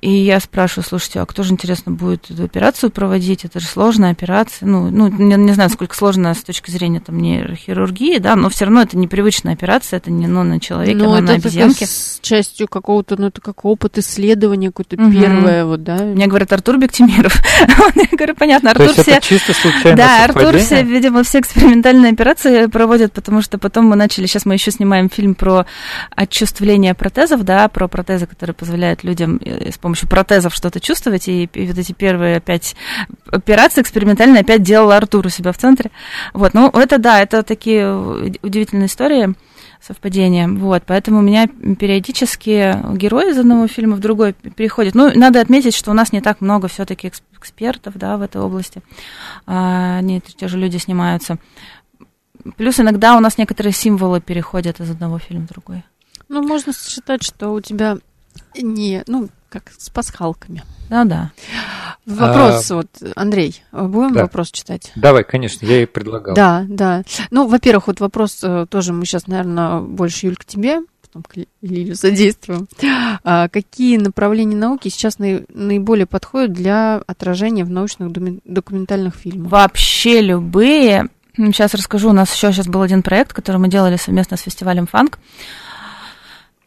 [0.01, 3.45] И я спрашиваю, слушайте, а кто же, интересно, будет эту операцию проводить?
[3.45, 4.67] Это же сложная операция.
[4.67, 8.65] Ну, ну не, не знаю, сколько сложно с точки зрения там, нейрохирургии, да, но все
[8.65, 11.86] равно это непривычная операция, это не ну, на человеке, но а на обезьянке.
[11.86, 15.12] с частью какого-то, ну, это как опыт исследования, какое-то угу.
[15.12, 15.97] первое, вот, да?
[15.97, 17.36] Мне говорят, Артур Бектимиров.
[17.95, 19.12] Я говорю, понятно, Артур все...
[19.12, 23.95] это чисто случайно Да, Артур все, видимо, все экспериментальные операции проводят, потому что потом мы
[23.95, 25.65] начали, сейчас мы еще снимаем фильм про
[26.15, 31.50] отчувствление протезов, да, про протезы, которые позволяют людям э, с помощью протезов что-то чувствовать, и,
[31.54, 32.76] и вот эти первые опять
[33.32, 35.91] операции экспериментально опять делал Артур у себя в центре.
[36.34, 37.89] Вот, ну, это да, это такие
[38.41, 39.34] удивительные истории
[39.82, 40.47] совпадения.
[40.47, 44.93] Вот, поэтому у меня периодически герои из одного фильма в другой переходят.
[44.93, 48.82] Ну, надо отметить, что у нас не так много все-таки экспертов, да, в этой области.
[49.45, 51.38] А, они, те же люди снимаются.
[52.58, 55.84] Плюс иногда у нас некоторые символы переходят из одного фильма в другой.
[56.28, 57.97] Ну, можно считать, что у тебя
[58.62, 60.63] не, ну, как с пасхалками.
[60.89, 61.31] Да-да.
[62.05, 64.21] Вопрос, а, вот, Андрей, будем да.
[64.21, 64.91] вопрос читать?
[64.95, 66.36] Давай, конечно, я и предлагал.
[66.36, 67.03] Да, да.
[67.31, 71.36] Ну, во-первых, вот вопрос э, тоже мы сейчас, наверное, больше, Юль, к тебе, потом к
[71.62, 72.67] Лилю задействуем.
[73.23, 78.12] А, какие направления науки сейчас наиболее подходят для отражения в научных
[78.45, 79.51] документальных фильмах?
[79.51, 81.10] Вообще любые.
[81.36, 84.88] Сейчас расскажу, у нас еще сейчас был один проект, который мы делали совместно с фестивалем
[84.88, 85.19] «Фанк».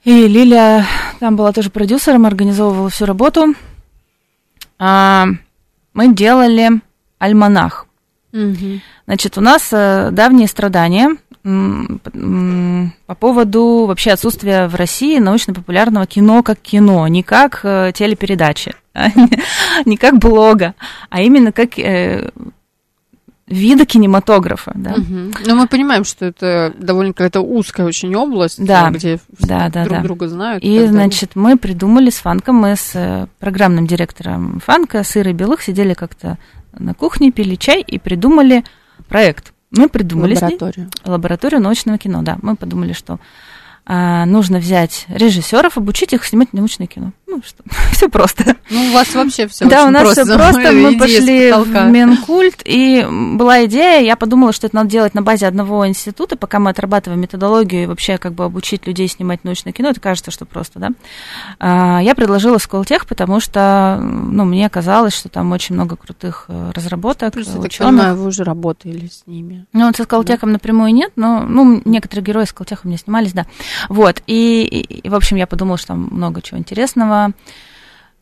[0.05, 0.87] И Лилия
[1.19, 3.55] там была тоже продюсером, организовывала всю работу.
[4.79, 5.27] А,
[5.93, 6.81] мы делали
[7.19, 7.87] альманах.
[8.33, 8.81] Угу.
[9.07, 16.61] Значит, у нас э, давние страдания по поводу вообще отсутствия в России научно-популярного кино как
[16.61, 18.75] кино, не как э, телепередачи,
[19.87, 20.75] не как блога,
[21.09, 22.31] а именно как э,
[23.51, 24.93] вида кинематографа, да.
[24.93, 25.47] Угу.
[25.47, 29.97] Но мы понимаем, что это довольно какая-то узкая очень область, да, где да, да, друг
[29.99, 30.03] да.
[30.03, 30.63] друга знают.
[30.63, 35.63] И, значит, мы придумали с Фанком, мы с э, программным директором Фанка, с Ирой Белых,
[35.63, 36.39] сидели как-то
[36.79, 38.65] на кухне, пили чай и придумали
[39.09, 39.53] проект.
[39.73, 40.87] Мы придумали лабораторию.
[40.87, 42.39] Ней, лабораторию научного кино, да.
[42.43, 43.19] Мы подумали, что
[43.87, 47.13] а, нужно взять режиссеров, обучить их снимать научное кино.
[47.31, 47.63] Ну, что,
[47.93, 48.57] все просто.
[48.71, 50.25] Ну, у вас вообще все Да, у нас просто.
[50.25, 50.73] все просто.
[50.73, 55.47] Мы пошли в Минкульт, и была идея, я подумала, что это надо делать на базе
[55.47, 59.91] одного института, пока мы отрабатываем методологию и вообще как бы обучить людей снимать научное кино,
[59.91, 60.91] это кажется, что просто, да.
[61.61, 66.73] А, я предложила Сколтех, потому что, ну, мне казалось, что там очень много крутых э,
[66.75, 67.33] разработок.
[67.33, 69.67] Плюс, я так понимаю, вы уже работали с ними.
[69.73, 70.55] Ну, вот со Сколтехом да.
[70.55, 73.47] напрямую нет, но, ну, некоторые герои с Сколтеха у меня снимались, да.
[73.89, 77.20] Вот, и, и, в общем, я подумала, что там много чего интересного.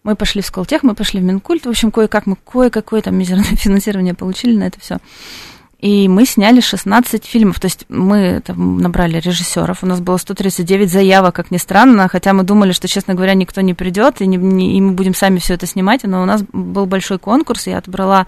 [0.05, 3.45] Мы пошли в Сколтех, мы пошли в Минкульт, в общем, кое-как мы кое-какое там мизерное
[3.57, 4.99] финансирование получили на это все.
[5.81, 10.91] И мы сняли 16 фильмов, то есть мы там набрали режиссеров, у нас было 139
[10.91, 14.39] заявок, как ни странно, хотя мы думали, что, честно говоря, никто не придет, и, не,
[14.39, 17.79] не, и мы будем сами все это снимать, но у нас был большой конкурс, я
[17.79, 18.27] отобрала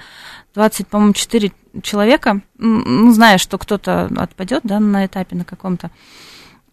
[0.54, 1.50] 20, по-моему, 4
[1.83, 5.90] человека, ну, зная, что кто-то отпадет, да, на этапе на каком-то.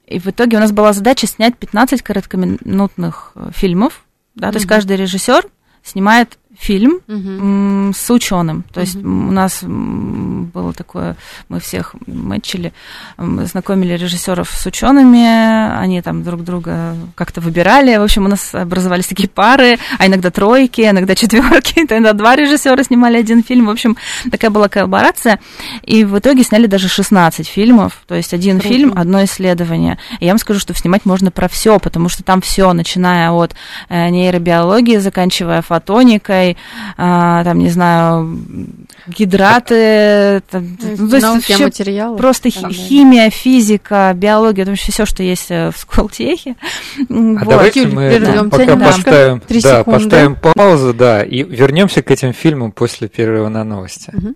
[0.07, 4.05] И в итоге у нас была задача снять 15 короткоминутных э, фильмов.
[4.35, 4.51] Да, mm-hmm.
[4.51, 5.47] То есть каждый режиссер
[5.83, 7.93] снимает фильм угу.
[7.93, 8.63] с ученым.
[8.73, 9.07] То есть угу.
[9.07, 11.15] у нас было такое,
[11.49, 12.73] мы всех мэтчили,
[13.17, 17.95] знакомили режиссеров с учеными, они там друг друга как-то выбирали.
[17.97, 22.83] В общем, у нас образовались такие пары, а иногда тройки, иногда четверки, иногда два режиссера
[22.83, 23.67] снимали один фильм.
[23.67, 23.97] В общем,
[24.31, 25.39] такая была коллаборация.
[25.83, 28.01] И в итоге сняли даже 16 фильмов.
[28.07, 28.73] То есть один Круто.
[28.73, 29.97] фильм, одно исследование.
[30.19, 33.55] И я вам скажу, что снимать можно про все, потому что там все, начиная от
[33.89, 36.57] э, нейробиологии, заканчивая фотоникой, Китай,
[36.97, 38.39] а, там, не знаю,
[39.07, 42.17] гидраты, там, ну, то есть материалов.
[42.17, 46.55] просто там, химия, физика, биология, там все, что есть э, в Сколтехе.
[47.10, 47.47] А вот.
[47.47, 48.43] давайте Юль, мы да.
[48.45, 54.12] пока поставим, да, поставим паузу, да, и вернемся к этим фильмам после перерыва на новости.
[54.13, 54.36] Угу.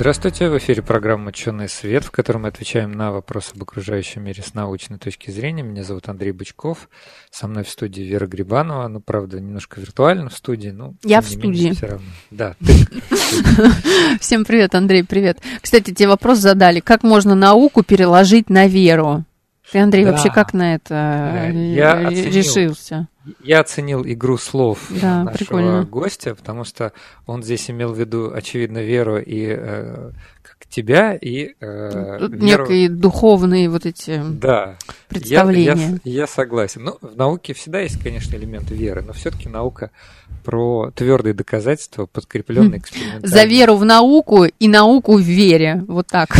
[0.00, 4.42] Здравствуйте, в эфире программа «Ученый свет», в которой мы отвечаем на вопросы об окружающем мире
[4.42, 5.62] с научной точки зрения.
[5.62, 6.88] Меня зовут Андрей Бычков,
[7.30, 10.94] со мной в студии Вера Грибанова, ну, правда, немножко виртуально в студии, но...
[11.04, 11.72] Я в студии.
[11.72, 12.06] Все равно.
[12.30, 12.56] Да,
[14.20, 15.36] Всем привет, Андрей, привет.
[15.60, 19.24] Кстати, тебе вопрос задали, как можно науку переложить на веру?
[19.70, 20.12] Ты, Андрей, да.
[20.12, 23.06] вообще как на это я решился?
[23.44, 25.84] Я оценил игру слов да, нашего прикольно.
[25.84, 26.92] гостя, потому что
[27.26, 32.64] он здесь имел в виду, очевидно, веру и э, как тебя, и э, веру...
[32.64, 34.78] Некие духовные вот эти да.
[35.08, 36.00] представления.
[36.04, 36.84] Я, я, я согласен.
[36.84, 39.90] Ну, в науке всегда есть, конечно, элемент веры, но все-таки наука
[40.44, 43.26] про твердые доказательства, подкрепленные экспериментами.
[43.26, 45.84] За веру в науку и науку в вере.
[45.86, 46.30] Вот так.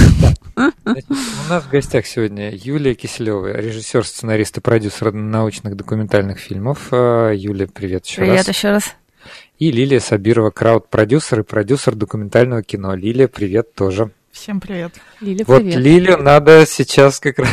[0.84, 6.69] Значит, у нас в гостях сегодня Юлия Киселева, режиссер, сценарист и продюсер научных документальных фильмов.
[6.90, 8.44] А, Юлия, привет еще привет раз.
[8.44, 8.94] Привет еще раз.
[9.58, 12.94] И Лилия Сабирова, крауд-продюсер и продюсер документального кино.
[12.94, 14.10] Лилия, привет тоже.
[14.32, 14.92] Всем привет.
[15.20, 15.76] Лиля, вот привет.
[15.76, 17.48] Лилию надо сейчас как раз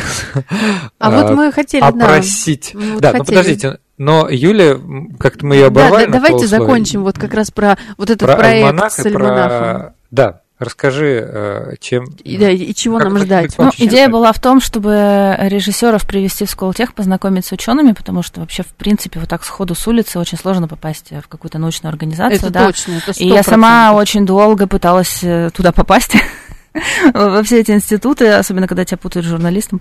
[0.98, 2.70] а, вот мы хотели, опросить.
[2.72, 4.78] Да, вот да ну подождите, но Юля,
[5.18, 6.06] как-то мы ее оборвали.
[6.06, 9.80] Да, да, давайте закончим вот как раз про вот этот про проект альманах с альманахом.
[9.80, 9.94] Про...
[10.10, 12.06] Да, Расскажи, э, чем...
[12.24, 13.56] И, да, и чего как нам ждать?
[13.58, 18.40] Ну, идея была в том, чтобы режиссеров привести в Сколтех, познакомить с учеными, потому что
[18.40, 22.38] вообще, в принципе, вот так сходу с улицы очень сложно попасть в какую-то научную организацию.
[22.38, 22.66] Это да?
[22.66, 23.14] точно, это 100%.
[23.18, 26.16] И я сама очень долго пыталась э, туда попасть.
[27.14, 29.80] во все эти институты, особенно когда тебя путают с журналистом.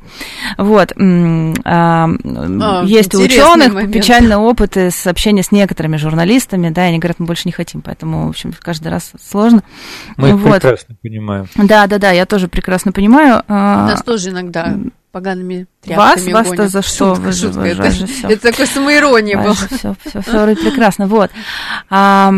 [0.57, 0.93] Вот.
[0.97, 3.93] А, а, есть у ученых момент.
[3.93, 7.81] печальные опыты с общения с некоторыми журналистами, да, и они говорят, мы больше не хотим,
[7.81, 9.63] поэтому, в общем, каждый раз сложно.
[10.15, 10.61] Мы вот.
[10.61, 11.47] прекрасно понимаем.
[11.55, 13.43] Да, да, да, я тоже прекрасно понимаю.
[13.47, 14.75] А, Нас тоже иногда
[15.17, 16.47] погаными тряпками Вас?
[16.47, 17.15] Вас-то за что?
[17.15, 17.61] Шутка, шутка.
[17.61, 17.91] Это,
[18.29, 19.55] это такой самоирония была.
[19.55, 21.07] Все, все, все прекрасно.
[21.07, 21.31] Вот.
[21.89, 22.31] А,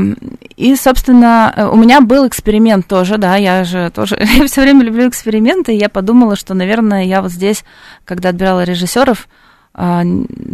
[0.56, 5.10] и, собственно, у меня был эксперимент тоже, да, я же тоже я все время люблю
[5.10, 7.66] эксперименты, и я подумала, что, наверное, я вот здесь,
[8.06, 9.28] когда отбирала режиссеров,
[9.74, 10.04] а,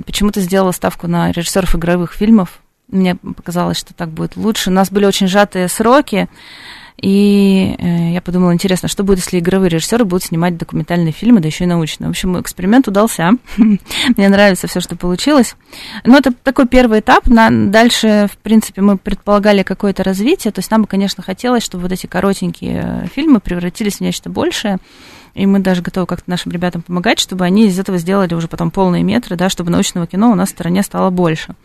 [0.08, 2.60] почему-то сделала ставку на режиссеров игровых фильмов.
[2.88, 4.72] Мне показалось, что так будет лучше.
[4.72, 6.28] У нас были очень сжатые сроки,
[7.02, 11.48] и э, я подумала, интересно, что будет, если игровые режиссеры будут снимать документальные фильмы, да
[11.48, 12.08] еще и научные.
[12.08, 13.32] В общем, эксперимент удался.
[13.58, 15.56] Мне нравится все, что получилось.
[16.06, 17.26] Но это такой первый этап.
[17.26, 20.54] Дальше, в принципе, мы предполагали какое-то развитие.
[20.54, 24.30] То есть нам бы, конечно, хотелось, чтобы вот эти коротенькие э, фильмы превратились в нечто
[24.30, 24.80] большее
[25.36, 28.72] и мы даже готовы как-то нашим ребятам помогать, чтобы они из этого сделали уже потом
[28.72, 31.56] полные метры, да, чтобы научного кино у нас в стране стало больше.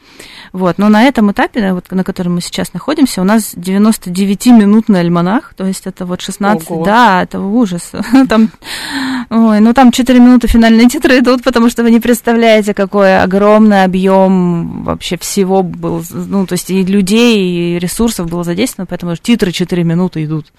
[0.53, 0.79] Вот.
[0.79, 5.65] Но на этом этапе, вот, на котором мы сейчас находимся, у нас 99-минутный альманах, то
[5.65, 6.85] есть это вот 16, Ого.
[6.85, 7.93] да, это ужас.
[8.29, 8.51] Там,
[9.31, 13.85] ой, ну там 4 минуты финальные титры идут, потому что вы не представляете, какой огромный
[13.85, 19.53] объем вообще всего был, ну, то есть и людей, и ресурсов было задействовано, поэтому титры
[19.53, 20.53] 4 минуты идут.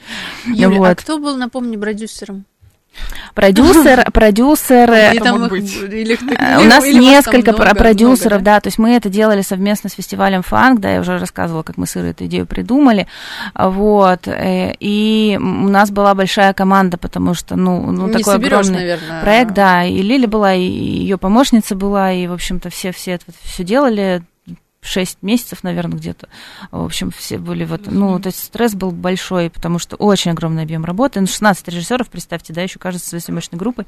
[0.46, 0.88] Юля, а вот.
[0.88, 2.46] а кто был, напомни, продюсером?
[3.34, 5.14] Продюсер, продюсеры.
[6.38, 10.80] Э, у нас несколько продюсеров, да, то есть мы это делали совместно с фестивалем Фанк,
[10.80, 13.08] да, я уже рассказывала, как мы с Ирой эту идею придумали,
[13.56, 19.54] вот, э, и у нас была большая команда, потому что, ну, ну такой огромный проект,
[19.54, 23.64] да, и Лили была, и ее помощница была, и, в общем-то, все, все это все
[23.64, 24.24] делали,
[24.84, 26.28] 6 месяцев, наверное, где-то.
[26.72, 27.82] В общем, все были вот...
[27.86, 31.22] Ну, то есть стресс был большой, потому что очень огромный объем работы.
[31.22, 33.86] Ну, 16 режиссеров, представьте, да, еще кажется, своей съемочной группой.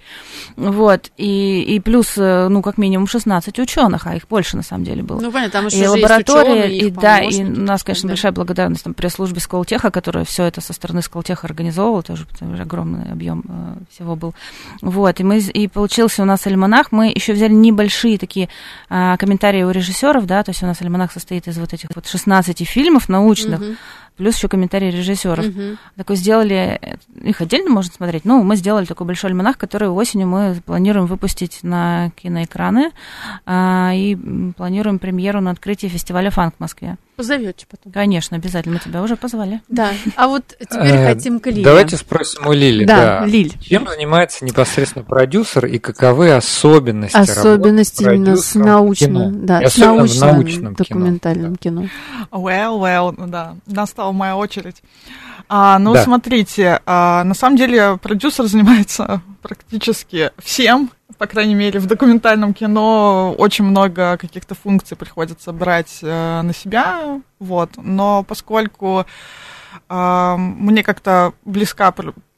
[0.56, 1.12] Вот.
[1.18, 5.02] И, и плюс, э, ну, как минимум 16 ученых, а их больше, на самом деле,
[5.02, 5.20] было.
[5.20, 8.94] Ну, понятно, там еще и лаборатория, и, да, и у нас, конечно, большая благодарность там
[8.94, 13.76] пресс-службе Сколтеха, которая все это со стороны Сколтеха организовывала, тоже потому что огромный объем э,
[13.92, 14.36] всего был.
[14.82, 15.20] Вот.
[15.20, 16.92] И мы и получился у нас альманах.
[16.92, 18.48] Мы еще взяли небольшие такие
[18.92, 22.08] э, комментарии у режиссеров, да, то есть у нас альманах состоит из вот этих вот
[22.08, 23.76] 16 фильмов научных, угу
[24.18, 25.46] плюс еще комментарии режиссеров.
[25.46, 25.62] Угу.
[25.98, 30.62] Такой сделали, их отдельно можно смотреть, ну, мы сделали такой большой альманах, который осенью мы
[30.66, 32.92] планируем выпустить на киноэкраны,
[33.46, 34.16] а, и
[34.56, 36.98] планируем премьеру на открытии фестиваля «Фанк» в Москве.
[37.16, 37.94] Позовете потом.
[37.94, 39.62] Конечно, обязательно, мы тебя уже позвали.
[39.68, 41.64] Да, а вот теперь э, хотим к Лиле.
[41.64, 42.86] Давайте спросим у Лили.
[42.86, 43.54] Да, да, Лиль.
[43.62, 51.56] Чем занимается непосредственно продюсер и каковы особенности Особенности именно с научным, да, с научным, документальным
[51.56, 51.84] кино.
[51.84, 51.90] кино.
[52.32, 54.82] Well, well, да, настал настала моя очередь.
[55.50, 56.04] А, ну, да.
[56.04, 63.36] смотрите, а, на самом деле продюсер занимается практически всем, по крайней мере, в документальном кино
[63.38, 67.72] очень много каких-то функций приходится брать э, на себя, вот.
[67.78, 69.06] Но поскольку
[69.90, 71.94] э, мне как-то близка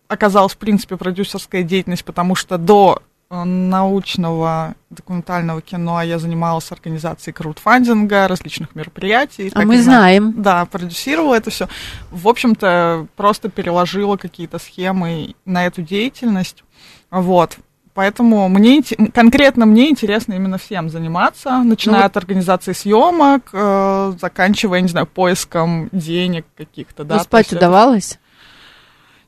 [0.08, 3.02] оказалась, в принципе, продюсерская деятельность, потому что до
[3.44, 9.52] научного документального кино я занималась организацией краудфандинга, различных мероприятий.
[9.54, 10.34] А мы знаем.
[10.38, 11.68] Да, продюсировала это все.
[12.12, 16.64] В общем-то, просто переложила какие-то схемы на эту деятельность.
[17.12, 17.58] Вот.
[17.96, 24.82] Поэтому мне конкретно мне интересно именно всем заниматься, начиная ну, от организации съемок, э, заканчивая,
[24.82, 27.06] не знаю, поиском денег каких-то.
[27.06, 28.20] Да, спать удавалось?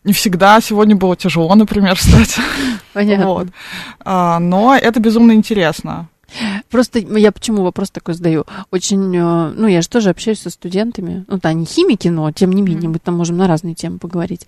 [0.08, 0.62] Не всегда.
[0.62, 2.38] Сегодня было тяжело, например, встать.
[2.94, 3.28] Понятно.
[3.28, 3.48] Вот.
[4.00, 6.08] А, но это безумно интересно.
[6.70, 8.46] Просто я почему вопрос такой задаю?
[8.72, 11.26] Очень, э, ну, я же тоже общаюсь со студентами.
[11.28, 14.48] Ну, да, не химики, но тем не менее, мы там можем на разные темы поговорить.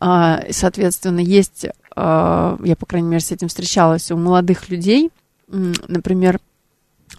[0.00, 5.10] А, соответственно, есть, а, я, по крайней мере, с этим встречалась у молодых людей,
[5.46, 6.40] например,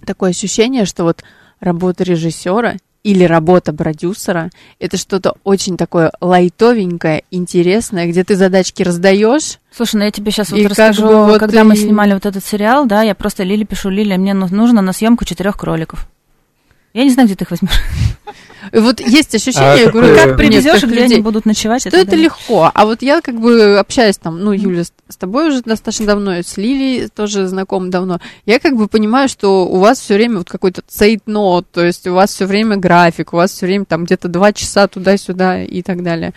[0.06, 1.23] такое ощущение, что вот
[1.62, 2.76] работа режиссера
[3.07, 9.59] или работа продюсера это что-то очень такое лайтовенькое, интересное, где ты задачки раздаешь.
[9.71, 11.63] Слушай, ну я тебе сейчас вот расскажу, как бы вот когда и...
[11.63, 15.23] мы снимали вот этот сериал, да, я просто Лили пишу, Лили, мне нужно на съемку
[15.23, 16.05] четырех кроликов.
[16.93, 17.71] Я не знаю, где ты их возьмешь.
[18.73, 21.81] Вот есть ощущение, а я говорю, как привезешь, где они будут ночевать.
[21.81, 22.71] Что это легко.
[22.73, 26.57] А вот я как бы общаюсь там, ну, Юля, с тобой уже достаточно давно, с
[26.57, 28.19] Лилией тоже знаком давно.
[28.45, 32.13] Я как бы понимаю, что у вас все время вот какой-то цейтнот, то есть у
[32.13, 36.03] вас все время график, у вас все время там где-то два часа туда-сюда и так
[36.03, 36.33] далее.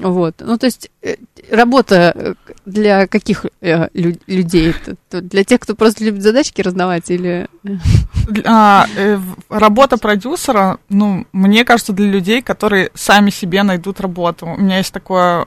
[0.00, 0.36] Вот.
[0.40, 1.16] Ну, то есть э,
[1.50, 2.34] работа э,
[2.66, 4.74] для каких э, людей?
[5.10, 7.48] Для тех, кто просто любит задачки раздавать или...
[8.44, 14.46] А, э, работа продюсера, ну, мне кажется, для людей, которые сами себе найдут работу.
[14.46, 15.46] У меня есть такое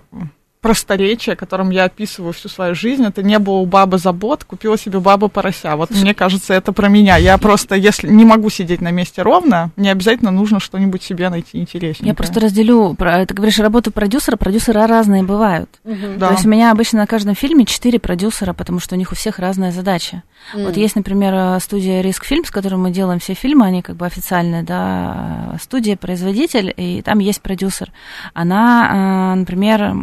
[0.61, 3.03] просторечие, которым я описываю всю свою жизнь.
[3.03, 5.75] Это не было у бабы забот, купила себе баба порося.
[5.75, 7.17] Вот мне кажется, это про меня.
[7.17, 11.59] Я просто, если не могу сидеть на месте ровно, мне обязательно нужно что-нибудь себе найти
[11.59, 12.09] интереснее.
[12.09, 15.69] Я просто разделю, ты говоришь, работу продюсера, продюсеры разные бывают.
[15.83, 16.17] Угу.
[16.17, 16.27] Да.
[16.27, 19.15] То есть у меня обычно на каждом фильме четыре продюсера, потому что у них у
[19.15, 20.21] всех разная задача.
[20.55, 20.65] Mm.
[20.65, 24.05] Вот есть, например, студия Риск Фильм, с которой мы делаем все фильмы, они как бы
[24.05, 27.91] официальные, да, студия, производитель, и там есть продюсер.
[28.33, 29.93] Она, а, например,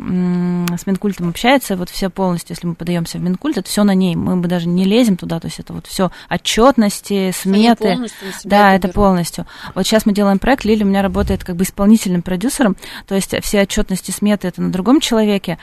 [0.77, 4.17] с Минкультом общается, вот все полностью, если мы подаемся в Минкульт, это все на ней,
[4.17, 7.97] мы бы даже не лезем туда, то есть это вот все отчетности, сметы.
[8.45, 9.47] Да, это, это полностью.
[9.75, 13.35] Вот сейчас мы делаем проект, Лили у меня работает как бы исполнительным продюсером, то есть
[13.43, 15.59] все отчетности, сметы это на другом человеке.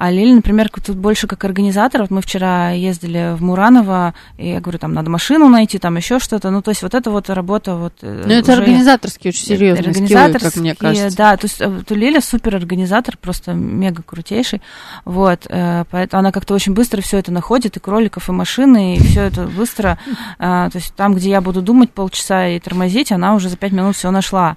[0.00, 2.00] А Лили, например, тут больше как организатор.
[2.00, 6.18] Вот мы вчера ездили в Мураново, и я говорю, там надо машину найти, там еще
[6.18, 6.48] что-то.
[6.48, 7.92] Ну, то есть вот эта вот работа вот...
[8.00, 11.18] Э, ну, это организаторские очень серьезные организаторские, скиллы, как мне кажется.
[11.18, 14.62] Да, то есть э, то Лиля супер организатор, просто мега крутейший.
[15.04, 19.02] Вот, э, поэтому она как-то очень быстро все это находит, и кроликов, и машины, и
[19.02, 19.98] все это быстро.
[20.38, 23.96] То есть там, где я буду думать полчаса и тормозить, она уже за пять минут
[23.96, 24.56] все нашла.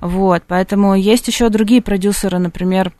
[0.00, 2.94] Вот, поэтому есть еще другие продюсеры, например,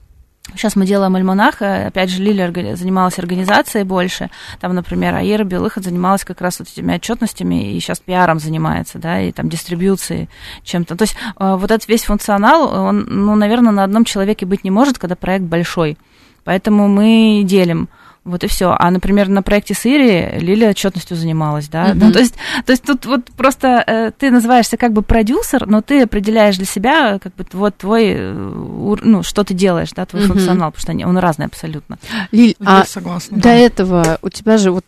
[0.55, 4.31] Сейчас мы делаем альманах, опять же, Лиля занималась организацией больше,
[4.61, 9.21] там, например, Аира Белыхот занималась как раз вот этими отчетностями, и сейчас пиаром занимается, да,
[9.21, 10.29] и там дистрибьюцией
[10.65, 10.97] чем-то.
[10.97, 14.71] То есть э, вот этот весь функционал, он, ну, наверное, на одном человеке быть не
[14.71, 15.99] может, когда проект большой.
[16.45, 17.89] Поэтому мы делим
[18.29, 18.75] вот и все.
[18.79, 21.91] А, например, на проекте Сири Лилия отчетностью занималась, да.
[21.91, 21.95] Mm-hmm.
[21.95, 25.83] Ну, то есть, то есть тут вот просто э, ты называешься как бы продюсер, но
[25.83, 30.23] ты определяешь для себя как бы вот твой, э, ну, что ты делаешь, да, твой
[30.23, 30.27] mm-hmm.
[30.27, 31.99] функционал, потому что он разный абсолютно.
[32.33, 33.55] Лиль, а согласна, до да.
[33.55, 34.85] этого у тебя же вот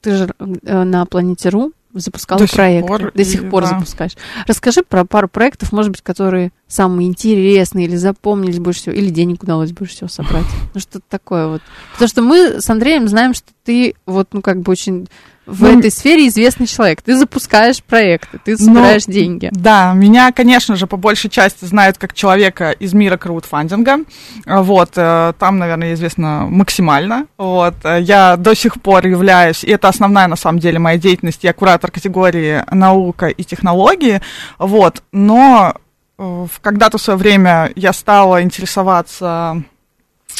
[0.00, 2.86] ты же э, на планете Ру запускала до проект.
[2.86, 3.68] Сих пор, до сих пор да.
[3.68, 4.12] запускаешь.
[4.46, 9.42] Расскажи про пару проектов, может быть, которые самые интересные или запомнились больше всего, или денег
[9.42, 10.46] удалось больше всего собрать.
[10.74, 11.62] Ну, что-то такое вот.
[11.92, 15.08] Потому что мы с Андреем знаем, что ты вот, ну, как бы очень
[15.46, 17.02] в ну, этой сфере известный человек.
[17.02, 19.48] Ты запускаешь проекты, ты собираешь ну, деньги.
[19.52, 23.98] Да, меня, конечно же, по большей части знают как человека из мира краудфандинга.
[24.46, 27.26] Вот, э, там, наверное, известно максимально.
[27.38, 31.42] Вот, э, я до сих пор являюсь, и это основная, на самом деле, моя деятельность,
[31.42, 34.20] я куратор категории наука и технологии.
[34.58, 35.74] Вот, но
[36.18, 39.62] э, когда-то в свое время я стала интересоваться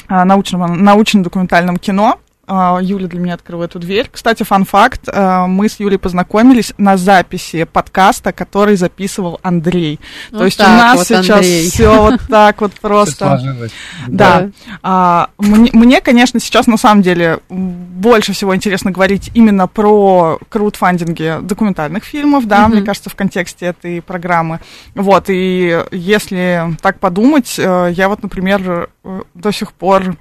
[0.08, 4.08] научным, научно-документальным кино, Юля для меня открыла эту дверь.
[4.10, 10.00] Кстати, фан-факт, а, мы с Юлей познакомились на записи подкаста, который записывал Андрей.
[10.32, 13.70] Вот То есть у нас вот, сейчас все вот так вот просто.
[14.08, 14.50] Да.
[14.82, 21.38] А, мне, мне, конечно, сейчас на самом деле больше всего интересно говорить именно про краудфандинги
[21.42, 24.58] документальных фильмов, да, мне кажется, в контексте этой программы.
[24.96, 30.16] Вот, и если так подумать, э, я вот, например, э, до сих пор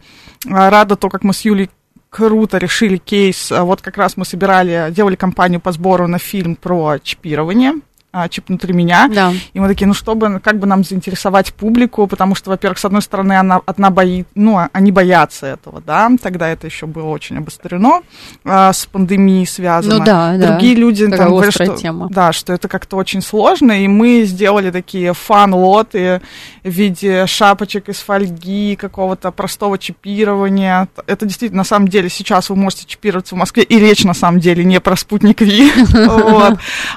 [0.45, 1.69] рада то, как мы с Юлей
[2.11, 3.51] круто решили кейс.
[3.51, 7.73] А вот как раз мы собирали, делали кампанию по сбору на фильм про чипирование.
[8.11, 9.07] А, чип внутри меня.
[9.07, 9.33] Да.
[9.53, 13.01] И мы такие, ну чтобы, как бы нам заинтересовать публику, потому что, во-первых, с одной
[13.01, 18.01] стороны, она, одна боит, ну, они боятся этого, да, тогда это еще было очень обострено,
[18.43, 19.99] а, с пандемией связано.
[19.99, 20.81] Ну да, Другие да.
[20.81, 22.09] люди там говорят, что, тема.
[22.09, 26.21] да, что это как-то очень сложно, и мы сделали такие фан-лоты
[26.63, 30.89] в виде шапочек из фольги, какого-то простого чипирования.
[31.07, 34.39] Это действительно, на самом деле, сейчас вы можете чипироваться в Москве, и речь, на самом
[34.39, 35.71] деле, не про спутник Ви.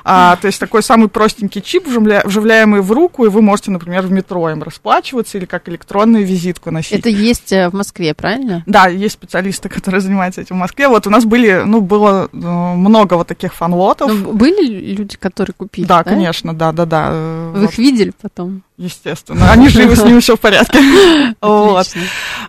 [0.04, 4.12] А, то есть такой самый простенький чип, вживляемый в руку, и вы можете, например, в
[4.12, 6.98] метро им расплачиваться или как электронную визитку носить.
[6.98, 8.62] Это есть э, в Москве, правильно?
[8.66, 10.88] Да, есть специалисты, которые занимаются этим в Москве.
[10.88, 14.10] Вот у нас были, ну, было э, много вот таких фанлотов.
[14.12, 15.86] Ну, были люди, которые купили?
[15.86, 17.10] Да, конечно, да, да, да.
[17.52, 17.70] Вы вот.
[17.70, 18.62] их видели потом?
[18.76, 20.78] Естественно, они живы, с ними все в порядке.
[21.40, 21.86] Вот.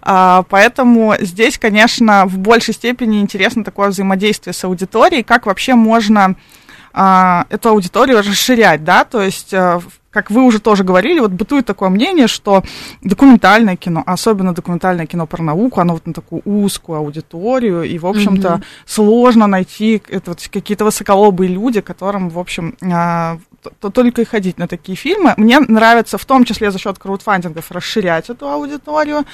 [0.02, 6.36] А, поэтому здесь, конечно, в большей степени интересно такое взаимодействие с аудиторией, как вообще можно
[6.96, 9.82] а, эту аудиторию расширять, да, то есть а,
[10.16, 12.64] как вы уже тоже говорили, вот бытует такое мнение, что
[13.02, 18.08] документальное кино, особенно документальное кино про науку, оно вот на такую узкую аудиторию, и, в
[18.08, 18.64] общем-то, mm-hmm.
[18.86, 23.40] сложно найти это вот какие-то высоколобые люди, которым, в общем, а,
[23.82, 25.34] то только и ходить на такие фильмы.
[25.36, 29.26] Мне нравится, в том числе за счет краудфандингов, расширять эту аудиторию.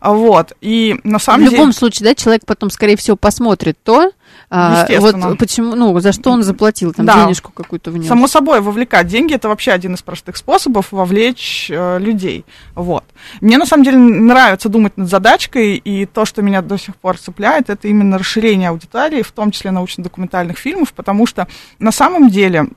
[0.00, 0.52] Вот.
[0.60, 1.56] И на самом деле...
[1.56, 4.12] В любом случае, да, человек потом, скорее всего, посмотрит то,
[4.50, 7.24] а, вот почему, ну, за что он заплатил там да.
[7.24, 8.08] денежку какую-то внес.
[8.08, 12.46] Само собой, вовлекать деньги это вообще один из простых способов вовлечь э, людей.
[12.74, 13.04] Вот.
[13.40, 17.18] Мне на самом деле нравится думать над задачкой, и то, что меня до сих пор
[17.18, 21.46] цепляет, это именно расширение аудитории, в том числе научно-документальных фильмов, потому что
[21.78, 22.68] на самом деле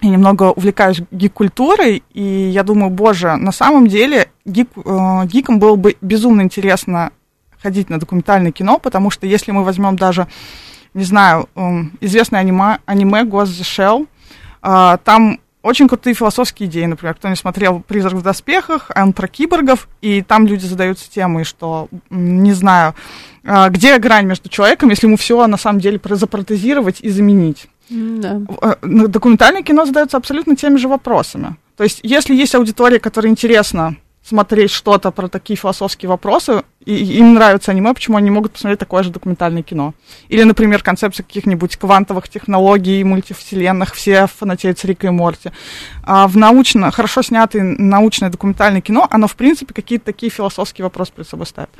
[0.00, 5.76] я немного увлекаюсь гик-культурой, и я думаю, боже, на самом деле гик, э, гикам было
[5.76, 7.12] бы безумно интересно
[7.62, 10.28] ходить на документальное кино, потому что если мы возьмем даже,
[10.94, 11.60] не знаю, э,
[12.00, 14.06] известное аниме, аниме Ghost the Shell,
[14.62, 19.28] э, там очень крутые философские идеи, например, кто не смотрел «Призрак в доспехах», он про
[19.28, 22.94] киборгов, и там люди задаются темой, что, не знаю,
[23.42, 27.66] э, где грань между человеком, если ему все на самом деле запротезировать и заменить.
[27.88, 28.42] Да.
[28.60, 31.56] Э, документальное кино задается абсолютно теми же вопросами.
[31.76, 37.34] То есть, если есть аудитория, которая интересна смотреть что-то про такие философские вопросы, и им
[37.34, 39.94] нравится аниме, почему они могут посмотреть такое же документальное кино.
[40.28, 45.50] Или, например, концепция каких-нибудь квантовых технологий, мультивселенных, все фанатеют с Рика и Морти.
[46.02, 51.12] А в научно, хорошо снятое научное документальное кино, оно, в принципе, какие-то такие философские вопросы
[51.12, 51.70] перед собой ставит.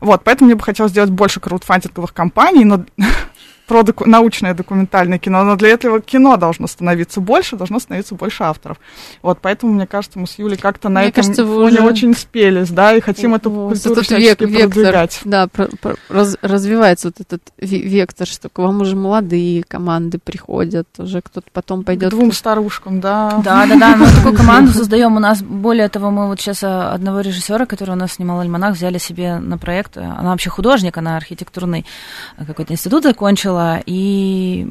[0.00, 2.84] Вот, поэтому мне бы хотелось сделать больше краудфандинговых компаний, но
[3.72, 8.42] про доку- научное документальное кино, но для этого кино должно становиться больше, должно становиться больше
[8.42, 8.76] авторов.
[9.22, 11.88] Вот, поэтому, мне кажется, мы с Юлей как-то на мне этом кажется, фоне уже...
[11.88, 15.20] очень спелись, да, и хотим эту вот, культуру этот век, вектор, продвигать.
[15.24, 20.86] Да, про, про, раз, развивается вот этот вектор, что к вам уже молодые команды приходят,
[20.98, 22.10] уже кто-то потом пойдет.
[22.10, 23.40] К двум старушкам, да.
[23.42, 25.16] Да, да, да, мы такую команду создаем.
[25.16, 28.74] У нас, более того, мы вот сейчас а, одного режиссера, который у нас снимал «Альманах»,
[28.74, 29.96] взяли себе на проект.
[29.96, 31.86] Она вообще художник, она архитектурный
[32.36, 34.66] какой-то институт закончила, закончила, и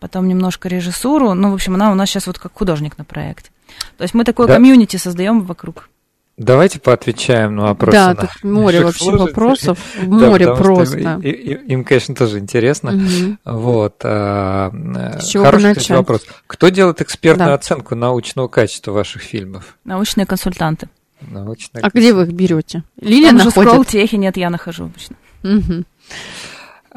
[0.00, 1.34] потом немножко режиссуру.
[1.34, 3.50] Ну, в общем, она у нас сейчас вот как художник на проекте.
[3.98, 4.54] То есть мы такое да.
[4.54, 5.88] комьюнити создаем вокруг.
[6.36, 7.96] Давайте поотвечаем на вопросы.
[7.96, 9.20] Да, тут море вообще сложить.
[9.20, 11.18] вопросов, море просто.
[11.22, 13.00] Им, конечно, тоже интересно.
[13.44, 13.96] Вот.
[14.04, 14.70] А,
[15.18, 16.26] С чего Хороший кстати, вопрос.
[16.46, 19.78] Кто делает экспертную оценку научного качества ваших фильмов?
[19.84, 20.88] Научные консультанты.
[21.22, 22.82] Научные а где вы их берете?
[23.00, 23.88] Лилия Там находит?
[23.88, 25.16] в техи нет, я нахожу обычно.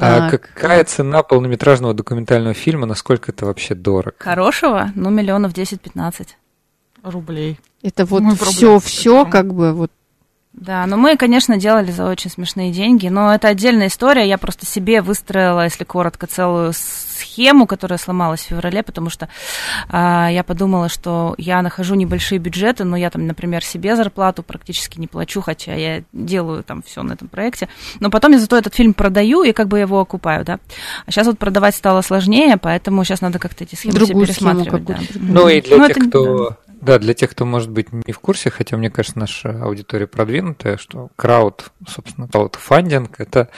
[0.02, 2.86] А какая цена полнометражного документального фильма?
[2.86, 4.16] Насколько это вообще дорого?
[4.20, 4.92] Хорошего?
[4.96, 6.28] Ну, миллионов 10-15
[7.04, 7.60] рублей.
[7.82, 9.92] Это вот все, все как бы вот
[10.54, 14.28] да, но мы, конечно, делали за очень смешные деньги, но это отдельная история.
[14.28, 19.30] Я просто себе выстроила, если коротко, целую схему, которая сломалась в феврале, потому что
[19.90, 25.00] а, я подумала, что я нахожу небольшие бюджеты, но я там, например, себе зарплату практически
[25.00, 27.70] не плачу, хотя я делаю там все на этом проекте.
[28.00, 30.60] Но потом я зато этот фильм продаю и как бы его окупаю, да.
[31.06, 34.84] А сейчас вот продавать стало сложнее, поэтому сейчас надо как-то эти схемы Другую все пересматривать.
[34.86, 34.98] Да.
[35.14, 38.20] Ну и для ну, тех, это, кто да, для тех, кто, может быть, не в
[38.20, 43.50] курсе, хотя, мне кажется, наша аудитория продвинутая, что крауд, собственно, краудфандинг– это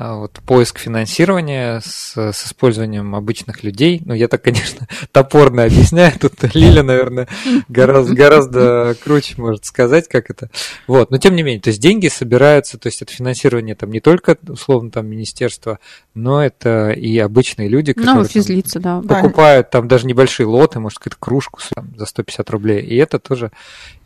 [0.00, 4.00] а, вот, поиск финансирования с, с использованием обычных людей.
[4.04, 6.12] Ну, я так, конечно, топорно объясняю.
[6.20, 7.26] Тут Лиля, наверное,
[7.68, 10.50] гораздо, гораздо круче может сказать, как это.
[10.86, 13.98] Вот, но тем не менее, то есть деньги собираются, то есть это финансирование там не
[13.98, 15.80] только, условно, там, Министерства
[16.18, 19.00] но это и обычные люди, ну, которые ну, физлица, да.
[19.00, 23.52] покупают там даже небольшие лоты, может, какую-то кружку там, за 150 рублей, и это тоже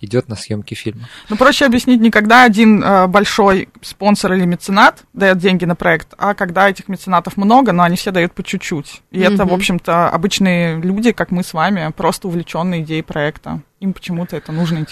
[0.01, 1.09] идет на съемки фильма.
[1.29, 6.15] Ну, проще объяснить не когда один э, большой спонсор или меценат дает деньги на проект,
[6.19, 9.03] а когда этих меценатов много, но они все дают по чуть-чуть.
[9.11, 9.35] И mm-hmm.
[9.35, 13.63] это, в общем-то, обычные люди, как мы с вами, просто увлеченные идеей проекта.
[13.81, 14.85] Им почему-то это нужно и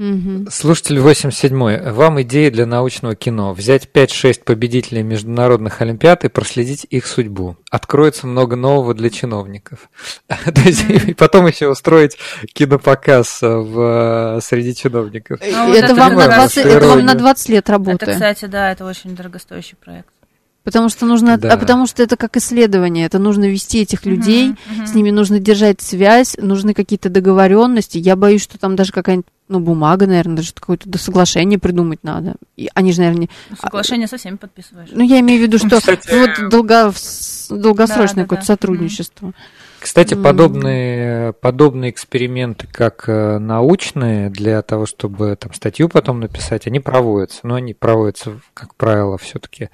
[0.00, 0.50] интересно.
[0.50, 1.90] Слушатель 87.
[1.92, 3.52] Вам идея для научного кино.
[3.52, 7.56] Взять 5-6 победителей международных олимпиад и проследить их судьбу.
[7.70, 9.90] Откроется много нового для чиновников.
[10.28, 12.16] То есть, и потом еще устроить
[12.52, 15.40] кинопоказ в, среди чиновников.
[15.42, 18.04] Это, вам на 20, это вам на 20 лет работы.
[18.06, 20.08] Это, кстати, да, это очень дорогостоящий проект.
[20.62, 21.54] Потому что нужно, да.
[21.54, 24.86] а потому что это как исследование, это нужно вести этих людей, uh-huh, uh-huh.
[24.86, 27.96] с ними нужно держать связь, нужны какие-то договоренности.
[27.96, 32.36] Я боюсь, что там даже какая-нибудь, ну, бумага, наверное, даже какое-то соглашение придумать надо.
[32.56, 33.30] И они же, наверное, не...
[33.50, 34.90] Ну, соглашение со всеми подписываешь.
[34.92, 36.08] Ну, я имею в виду, что Кстати...
[36.10, 36.92] ну, вот долго...
[37.50, 39.32] долгосрочное да, какое-то да, сотрудничество.
[39.80, 46.78] Кстати, подобные, подобные эксперименты, как э, научные, для того, чтобы там статью потом написать, они
[46.78, 47.40] проводятся.
[47.42, 49.70] Но они проводятся, как правило, все-таки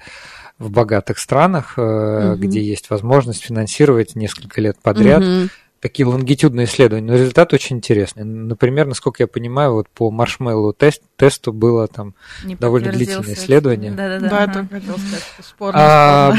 [0.57, 2.35] в богатых странах, угу.
[2.37, 5.49] где есть возможность финансировать несколько лет подряд угу.
[5.79, 7.11] Такие лонгитюдные исследования.
[7.11, 8.23] Но результат очень интересный.
[8.23, 13.91] Например, насколько я понимаю, вот по маршмеллоу тест, тесту было там Не довольно длительное исследование.
[13.91, 15.23] Да, это хотел сказать.
[15.41, 16.35] Спорно, а,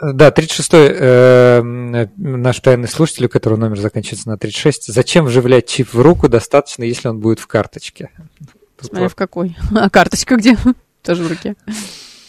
[0.00, 4.92] Да, 36-й э, наш тайный слушатель, у которого номер заканчивается на 36.
[4.92, 6.28] Зачем вживлять чип в руку?
[6.28, 8.10] Достаточно, если он будет в карточке.
[8.80, 9.56] Смотря в какой.
[9.74, 10.56] А карточка где?
[11.02, 11.56] Тоже в руке.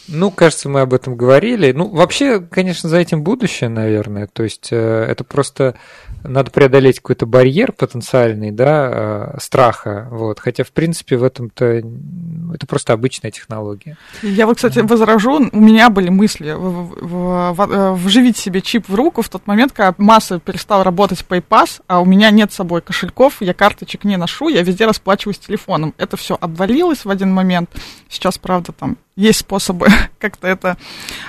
[0.08, 1.72] Ну, кажется, мы об этом говорили.
[1.72, 4.26] Ну, вообще, конечно, за этим будущее, наверное.
[4.26, 5.74] То есть э, это просто
[6.24, 10.40] надо преодолеть какой-то барьер потенциальный, да, э, страха, вот.
[10.40, 11.82] Хотя, в принципе, в этом-то
[12.54, 13.96] это просто обычная технология.
[14.22, 19.46] Я вот, кстати, возражу, у меня были мысли вживить себе чип в руку в тот
[19.46, 24.04] момент, когда масса перестала работать PayPass, а у меня нет с собой кошельков, я карточек
[24.04, 25.94] не ношу, я везде расплачиваюсь телефоном.
[25.98, 27.70] Это все обвалилось в один момент.
[28.08, 29.88] Сейчас, правда, там есть способы
[30.18, 30.76] как-то это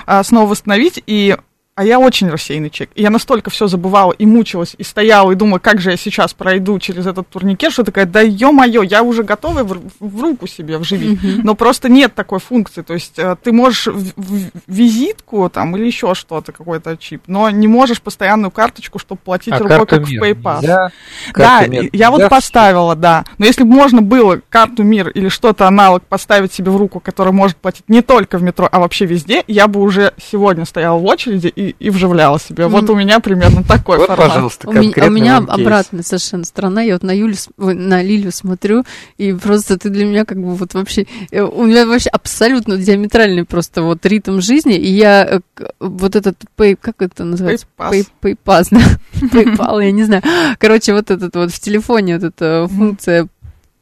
[0.06, 1.02] а, снова восстановить.
[1.06, 1.36] И
[1.80, 2.90] а я очень рассеянный человек.
[2.94, 6.34] И я настолько все забывала и мучилась, и стояла, и думала, как же я сейчас
[6.34, 10.76] пройду через этот турникет, что такая, да ё-моё, я уже готова в, в руку себе
[10.76, 11.18] вживить.
[11.18, 11.40] Mm-hmm.
[11.42, 12.82] Но просто нет такой функции.
[12.82, 17.48] То есть э, ты можешь в, в визитку там или еще что-то, какой-то чип, но
[17.48, 20.20] не можешь постоянную карточку, чтобы платить а рукой, как мир.
[20.20, 20.60] в PayPal.
[20.60, 20.92] Нельзя?
[21.34, 21.88] Да, мир.
[21.94, 23.24] я вот поставила, да.
[23.38, 27.32] Но если бы можно было карту мир или что-то аналог поставить себе в руку, который
[27.32, 31.06] может платить не только в метро, а вообще везде, я бы уже сегодня стояла в
[31.06, 32.66] очереди и и, вживляла себе.
[32.66, 34.28] Вот у меня примерно такой вот, формат.
[34.28, 36.82] пожалуйста, у меня, у меня обратная совершенно сторона.
[36.82, 38.84] Я вот на Юлю, на Лилю смотрю,
[39.18, 41.06] и просто ты для меня как бы вот вообще...
[41.30, 45.40] Э, у меня вообще абсолютно диаметральный просто вот ритм жизни, и я э,
[45.80, 47.66] вот этот pay, как это называется?
[47.78, 48.06] PayPass.
[48.22, 48.80] Pay, PayPass, да.
[49.32, 50.22] PayPal, я не знаю.
[50.58, 53.28] Короче, вот этот вот в телефоне вот эта функция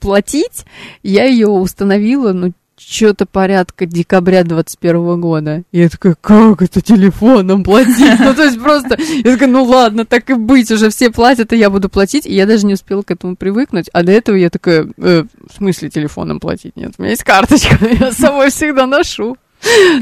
[0.01, 0.65] платить,
[1.03, 5.63] я ее установила, ну, что-то порядка декабря 21 года.
[5.73, 8.19] И я такая, как это телефоном платить?
[8.19, 11.57] Ну, то есть просто, я такая, ну ладно, так и быть, уже все платят, и
[11.57, 12.27] я буду платить.
[12.27, 13.89] И я даже не успела к этому привыкнуть.
[13.93, 16.77] А до этого я такая, э, в смысле телефоном платить?
[16.77, 19.37] Нет, у меня есть карточка, я с собой всегда ношу.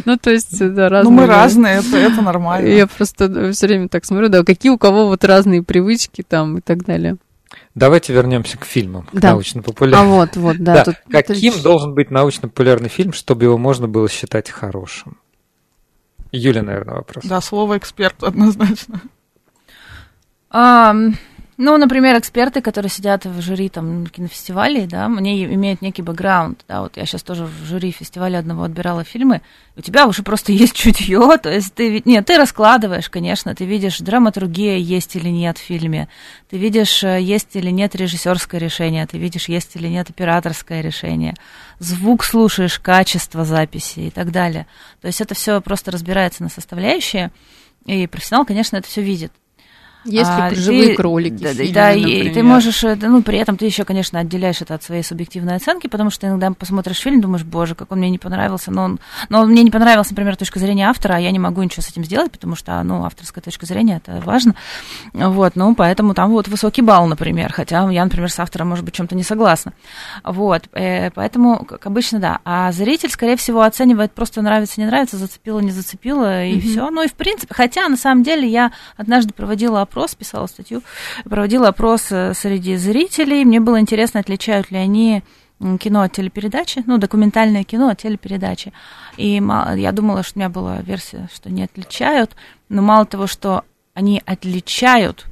[0.05, 1.11] Ну, то есть, да, разные.
[1.11, 2.69] Ну, мы разные, это, это нормально.
[2.69, 6.61] Я просто все время так смотрю, да, какие у кого вот разные привычки там и
[6.61, 7.17] так далее.
[7.77, 9.33] Давайте вернемся к фильмам, к да.
[9.33, 10.13] научно-популярным.
[10.13, 10.77] А вот, вот, да.
[10.77, 10.85] да.
[10.85, 10.97] Тут...
[11.11, 15.19] Каким должен быть научно-популярный фильм, чтобы его можно было считать хорошим?
[16.33, 17.25] Юля, наверное, вопрос.
[17.27, 19.03] Да, слово эксперт однозначно.
[20.51, 21.17] Um,
[21.59, 26.83] ну, например, эксперты, которые сидят в жюри там кинофестивалей, да, они имеют некий бэкграунд, да,
[26.83, 29.41] вот я сейчас тоже в жюри фестиваля одного отбирала фильмы,
[29.75, 34.01] у тебя уже просто есть чутье, то есть ты, нет, ты раскладываешь, конечно, ты видишь,
[34.01, 36.09] драматургия есть или нет в фильме,
[36.51, 41.33] ты видишь, э, есть или нет режиссерское решение, ты видишь, есть или нет операторское решение,
[41.79, 44.67] звук слушаешь, качество записи и так далее.
[45.01, 47.31] То есть это все просто разбирается на составляющие,
[47.87, 49.33] и профессионал, конечно, это все видит.
[50.07, 51.43] Есть а, живые ты, кролики?
[51.43, 54.83] Да, фильме, да и ты можешь, ну, при этом ты еще, конечно, отделяешь это от
[54.83, 58.71] своей субъективной оценки, потому что иногда посмотришь фильм, думаешь, боже, как он мне не понравился,
[58.71, 61.63] но он, но он мне не понравился, например, точка зрения автора, а я не могу
[61.63, 64.55] ничего с этим сделать, потому что, ну, авторская точка зрения, это важно,
[65.13, 68.95] вот, ну, поэтому там вот высокий балл, например, хотя я, например, с автором, может быть,
[68.95, 69.73] чем-то не согласна,
[70.23, 75.17] вот, э, поэтому, как обычно, да, а зритель, скорее всего, оценивает просто нравится, не нравится,
[75.17, 76.61] зацепило, не зацепило, и mm-hmm.
[76.61, 80.83] все, ну, и в принципе, хотя, на самом деле, я однажды проводила опрос, писала статью,
[81.25, 83.45] проводила опрос э, среди зрителей.
[83.45, 85.23] Мне было интересно, отличают ли они
[85.81, 88.73] кино от телепередачи, ну, документальное кино от телепередачи.
[89.17, 92.37] И я думала, что у меня была версия, что не отличают,
[92.69, 95.25] но мало того, что они отличают,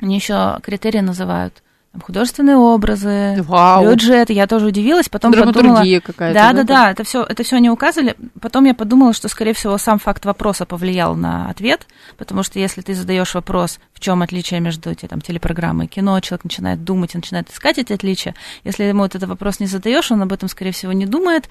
[0.00, 1.62] они еще критерии называют–
[1.92, 3.90] там, художественные образы, Вау.
[3.90, 4.30] бюджет.
[4.30, 5.82] Я тоже удивилась, потом подумала...
[6.00, 6.34] какая-то.
[6.34, 8.14] Да, да, да, это все, это все они указывали.
[8.40, 12.80] Потом я подумала, что, скорее всего, сам факт вопроса повлиял на ответ, потому что если
[12.80, 17.18] ты задаешь вопрос, в чем отличие между там, телепрограммой и кино, человек начинает думать и
[17.18, 18.36] начинает искать эти отличия.
[18.62, 21.48] Если ему вот этот вопрос не задаешь, он об этом, скорее всего, не думает.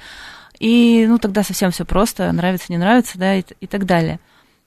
[0.60, 4.20] И, ну, тогда совсем все просто, нравится, не нравится, да, и, и так далее.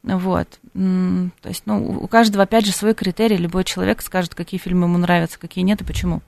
[0.03, 0.49] Вот.
[0.73, 3.37] То есть, ну, у каждого, опять же, свой критерий.
[3.37, 6.23] Любой человек скажет, какие фильмы ему нравятся, какие нет и почему.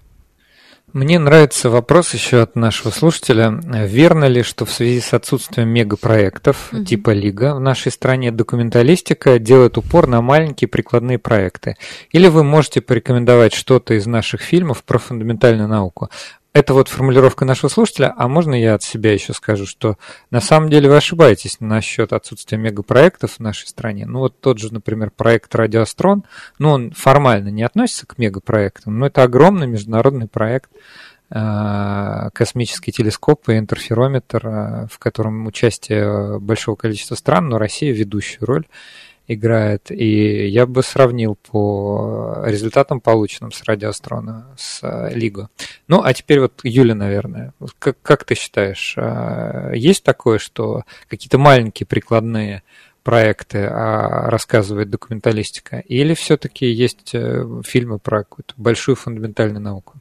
[0.93, 3.51] Мне нравится вопрос еще от нашего слушателя.
[3.51, 6.85] Верно ли, что в связи с отсутствием мегапроектов угу.
[6.85, 11.77] типа Лига в нашей стране документалистика делает упор на маленькие прикладные проекты?
[12.11, 16.11] Или вы можете порекомендовать что-то из наших фильмов про фундаментальную науку?
[16.55, 19.99] Это вот формулировка нашего слушателя, а можно я от себя еще скажу, что
[20.31, 24.07] на самом деле вы ошибаетесь насчет отсутствия мегапроектов в нашей стране.
[24.07, 26.23] Ну вот тот же, например, проект «Радиоастрон»,
[26.61, 30.71] ну он формально не относится к мегапроектам, но это огромный международный проект,
[31.31, 38.47] э, космический телескоп и интерферометр, э, в котором участие большого количества стран, но Россия ведущую
[38.47, 38.67] роль
[39.27, 39.91] играет.
[39.91, 45.49] И я бы сравнил по результатам, полученным с радиоастрона, с э, Лиго.
[45.89, 47.53] Ну, а теперь вот Юля, наверное.
[47.79, 52.63] Как, как ты считаешь, э, есть такое, что какие-то маленькие прикладные
[53.03, 55.79] проекты а рассказывает документалистика?
[55.79, 59.95] Или все-таки есть э, фильмы про какую-то большую фундаментальную науку?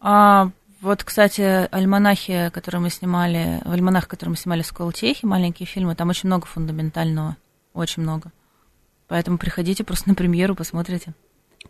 [0.00, 0.50] А,
[0.82, 5.94] вот, кстати, альманахи, которые мы снимали, в альманах, который мы снимали в Сколтехе, маленькие фильмы,
[5.94, 7.36] там очень много фундаментального.
[7.74, 8.32] Очень много.
[9.08, 11.12] Поэтому приходите просто на премьеру, посмотрите.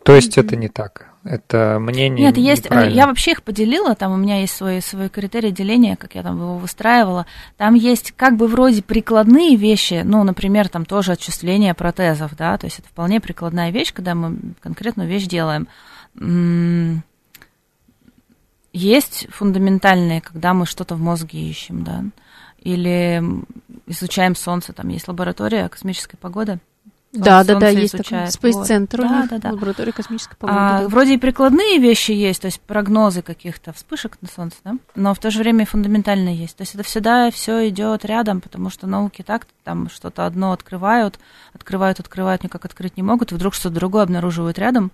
[0.03, 1.07] То есть это не так?
[1.23, 5.51] Это мнение Нет, есть, я вообще их поделила, там у меня есть свой, свой критерий
[5.51, 7.25] деления, как я там его выстраивала.
[7.57, 12.67] Там есть как бы вроде прикладные вещи, ну, например, там тоже отчисление протезов, да, то
[12.67, 15.67] есть это вполне прикладная вещь, когда мы конкретную вещь делаем.
[18.71, 22.03] Есть фундаментальные, когда мы что-то в мозге ищем, да,
[22.59, 23.23] или
[23.87, 26.59] изучаем Солнце, там есть лаборатория космической погоды.
[27.17, 29.09] Да, да, да, есть такой спейс-центр вот.
[29.09, 29.51] да, да, да.
[29.51, 30.59] лаборатория космической погоды.
[30.59, 30.87] А, да.
[30.87, 35.19] Вроде и прикладные вещи есть, то есть прогнозы каких-то вспышек на Солнце, да, но в
[35.19, 36.57] то же время и фундаментальные есть.
[36.57, 41.19] То есть это всегда все идет рядом, потому что науки так там что-то одно открывают,
[41.53, 44.91] открывают, открывают, никак открыть не могут, и вдруг что-то другое обнаруживают рядом.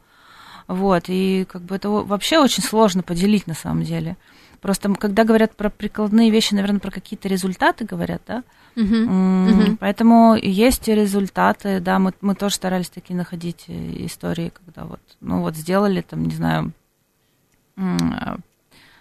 [0.68, 4.16] Вот, и как бы это вообще очень сложно поделить на самом деле.
[4.62, 8.44] Просто когда говорят про прикладные вещи, наверное, про какие-то результаты говорят, да?
[8.76, 9.08] Uh-huh.
[9.08, 9.78] Uh-huh.
[9.80, 15.42] Поэтому есть результаты, да, мы, мы тоже старались такие находить э, истории, когда вот, ну
[15.42, 16.72] вот сделали там, не знаю,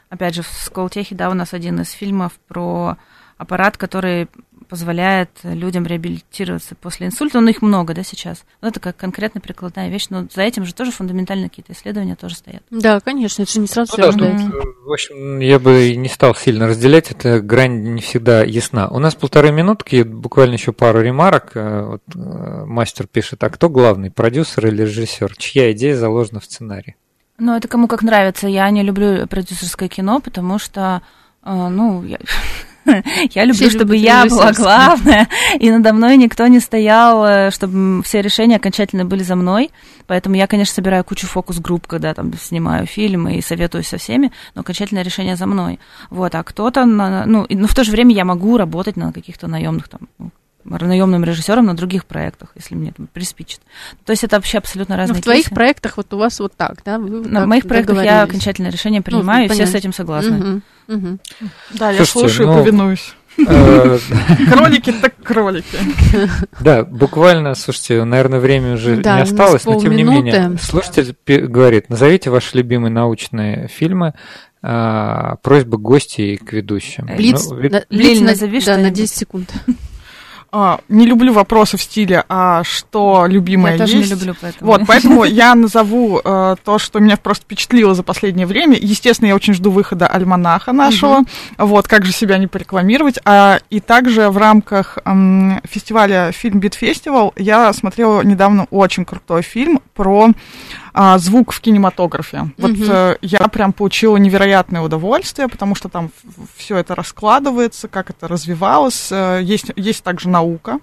[0.08, 2.96] опять же, в Сколтехе, да, у нас один из фильмов про
[3.36, 4.28] аппарат, который
[4.70, 7.40] позволяет людям реабилитироваться после инсульта.
[7.40, 8.44] Ну, их много, да, сейчас.
[8.62, 12.36] Ну, это как конкретная прикладная вещь, но за этим же тоже фундаментально какие-то исследования тоже
[12.36, 12.62] стоят.
[12.70, 14.36] Да, конечно, это же не сразу ну, да,
[14.86, 18.88] В общем, я бы не стал сильно разделять, эта грань не всегда ясна.
[18.88, 21.50] У нас полторы минутки, буквально еще пару ремарок.
[21.54, 25.34] Э, вот, э, мастер пишет, а кто главный, продюсер или режиссер?
[25.36, 26.94] Чья идея заложена в сценарии?
[27.38, 28.46] Ну, это кому как нравится.
[28.46, 31.02] Я не люблю продюсерское кино, потому что,
[31.42, 32.18] э, ну, я...
[33.34, 35.28] Я люблю, чтобы я была главная,
[35.58, 39.70] и надо мной никто не стоял, э, чтобы все решения окончательно были за мной.
[40.06, 44.62] Поэтому я, конечно, собираю кучу фокус-групп, когда там снимаю фильмы и советуюсь со всеми, но
[44.62, 45.78] окончательное решение за мной.
[46.10, 49.88] Вот, а кто-то, ну, но в то же время я могу работать на каких-то наемных
[49.88, 50.30] там ну,
[50.64, 53.60] наемным режиссером на других проектах, если мне там приспичит.
[54.04, 55.54] То есть это вообще абсолютно разные Но в твоих кейсы.
[55.54, 56.98] проектах вот у вас вот так, да?
[56.98, 60.62] Вы на моих проектах я окончательное решение ну, принимаю, ну, и все с этим согласны.
[60.88, 61.18] Угу, угу.
[61.74, 63.14] Да, я слушаю и ну, повинуюсь.
[63.46, 63.98] Э,
[64.50, 65.78] кролики так кролики.
[66.60, 70.56] Да, буквально, слушайте, наверное, время уже не осталось, но тем не менее.
[70.60, 74.14] Слушатель говорит, назовите ваши любимые научные фильмы,
[74.62, 77.08] а, просьба гостей к ведущим.
[77.16, 77.56] Блиц, ну,
[77.88, 79.52] Блиц назови, да, на 10 секунд.
[80.52, 83.92] А, не люблю вопросы в стиле, а что любимое я есть.
[83.92, 84.70] Я тоже не люблю, поэтому.
[84.70, 88.76] Вот, поэтому я назову э, то, что меня просто впечатлило за последнее время.
[88.80, 91.18] Естественно, я очень жду выхода альманаха нашего.
[91.18, 91.26] Угу.
[91.58, 93.18] Вот, как же себя не порекламировать.
[93.24, 99.42] А, и также в рамках э, фестиваля Фильм Бит Фестивал я смотрела недавно очень крутой
[99.42, 100.30] фильм про
[100.92, 102.50] а, звук в кинематографе.
[102.58, 102.84] Вот угу.
[102.86, 106.10] э, я прям получила невероятное удовольствие, потому что там
[106.56, 109.08] все это раскладывается, как это развивалось.
[109.10, 110.78] Э, есть, есть также наука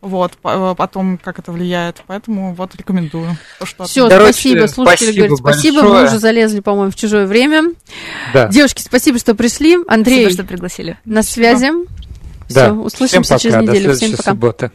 [0.00, 2.02] вот, потом как это влияет.
[2.06, 3.36] Поэтому вот рекомендую.
[3.84, 6.00] Все, спасибо, слушатели спасибо говорят, спасибо, большое.
[6.00, 7.72] мы уже залезли, по-моему, в чужое время.
[8.32, 8.48] Да.
[8.48, 9.78] Девушки, спасибо, что пришли.
[9.86, 10.98] Андрей, спасибо, что пригласили.
[11.04, 11.70] На связи.
[12.48, 12.64] Да.
[12.66, 13.94] Все, услышимся Всем пока, через неделю.
[13.94, 14.30] Всем пока.
[14.30, 14.70] Субботы.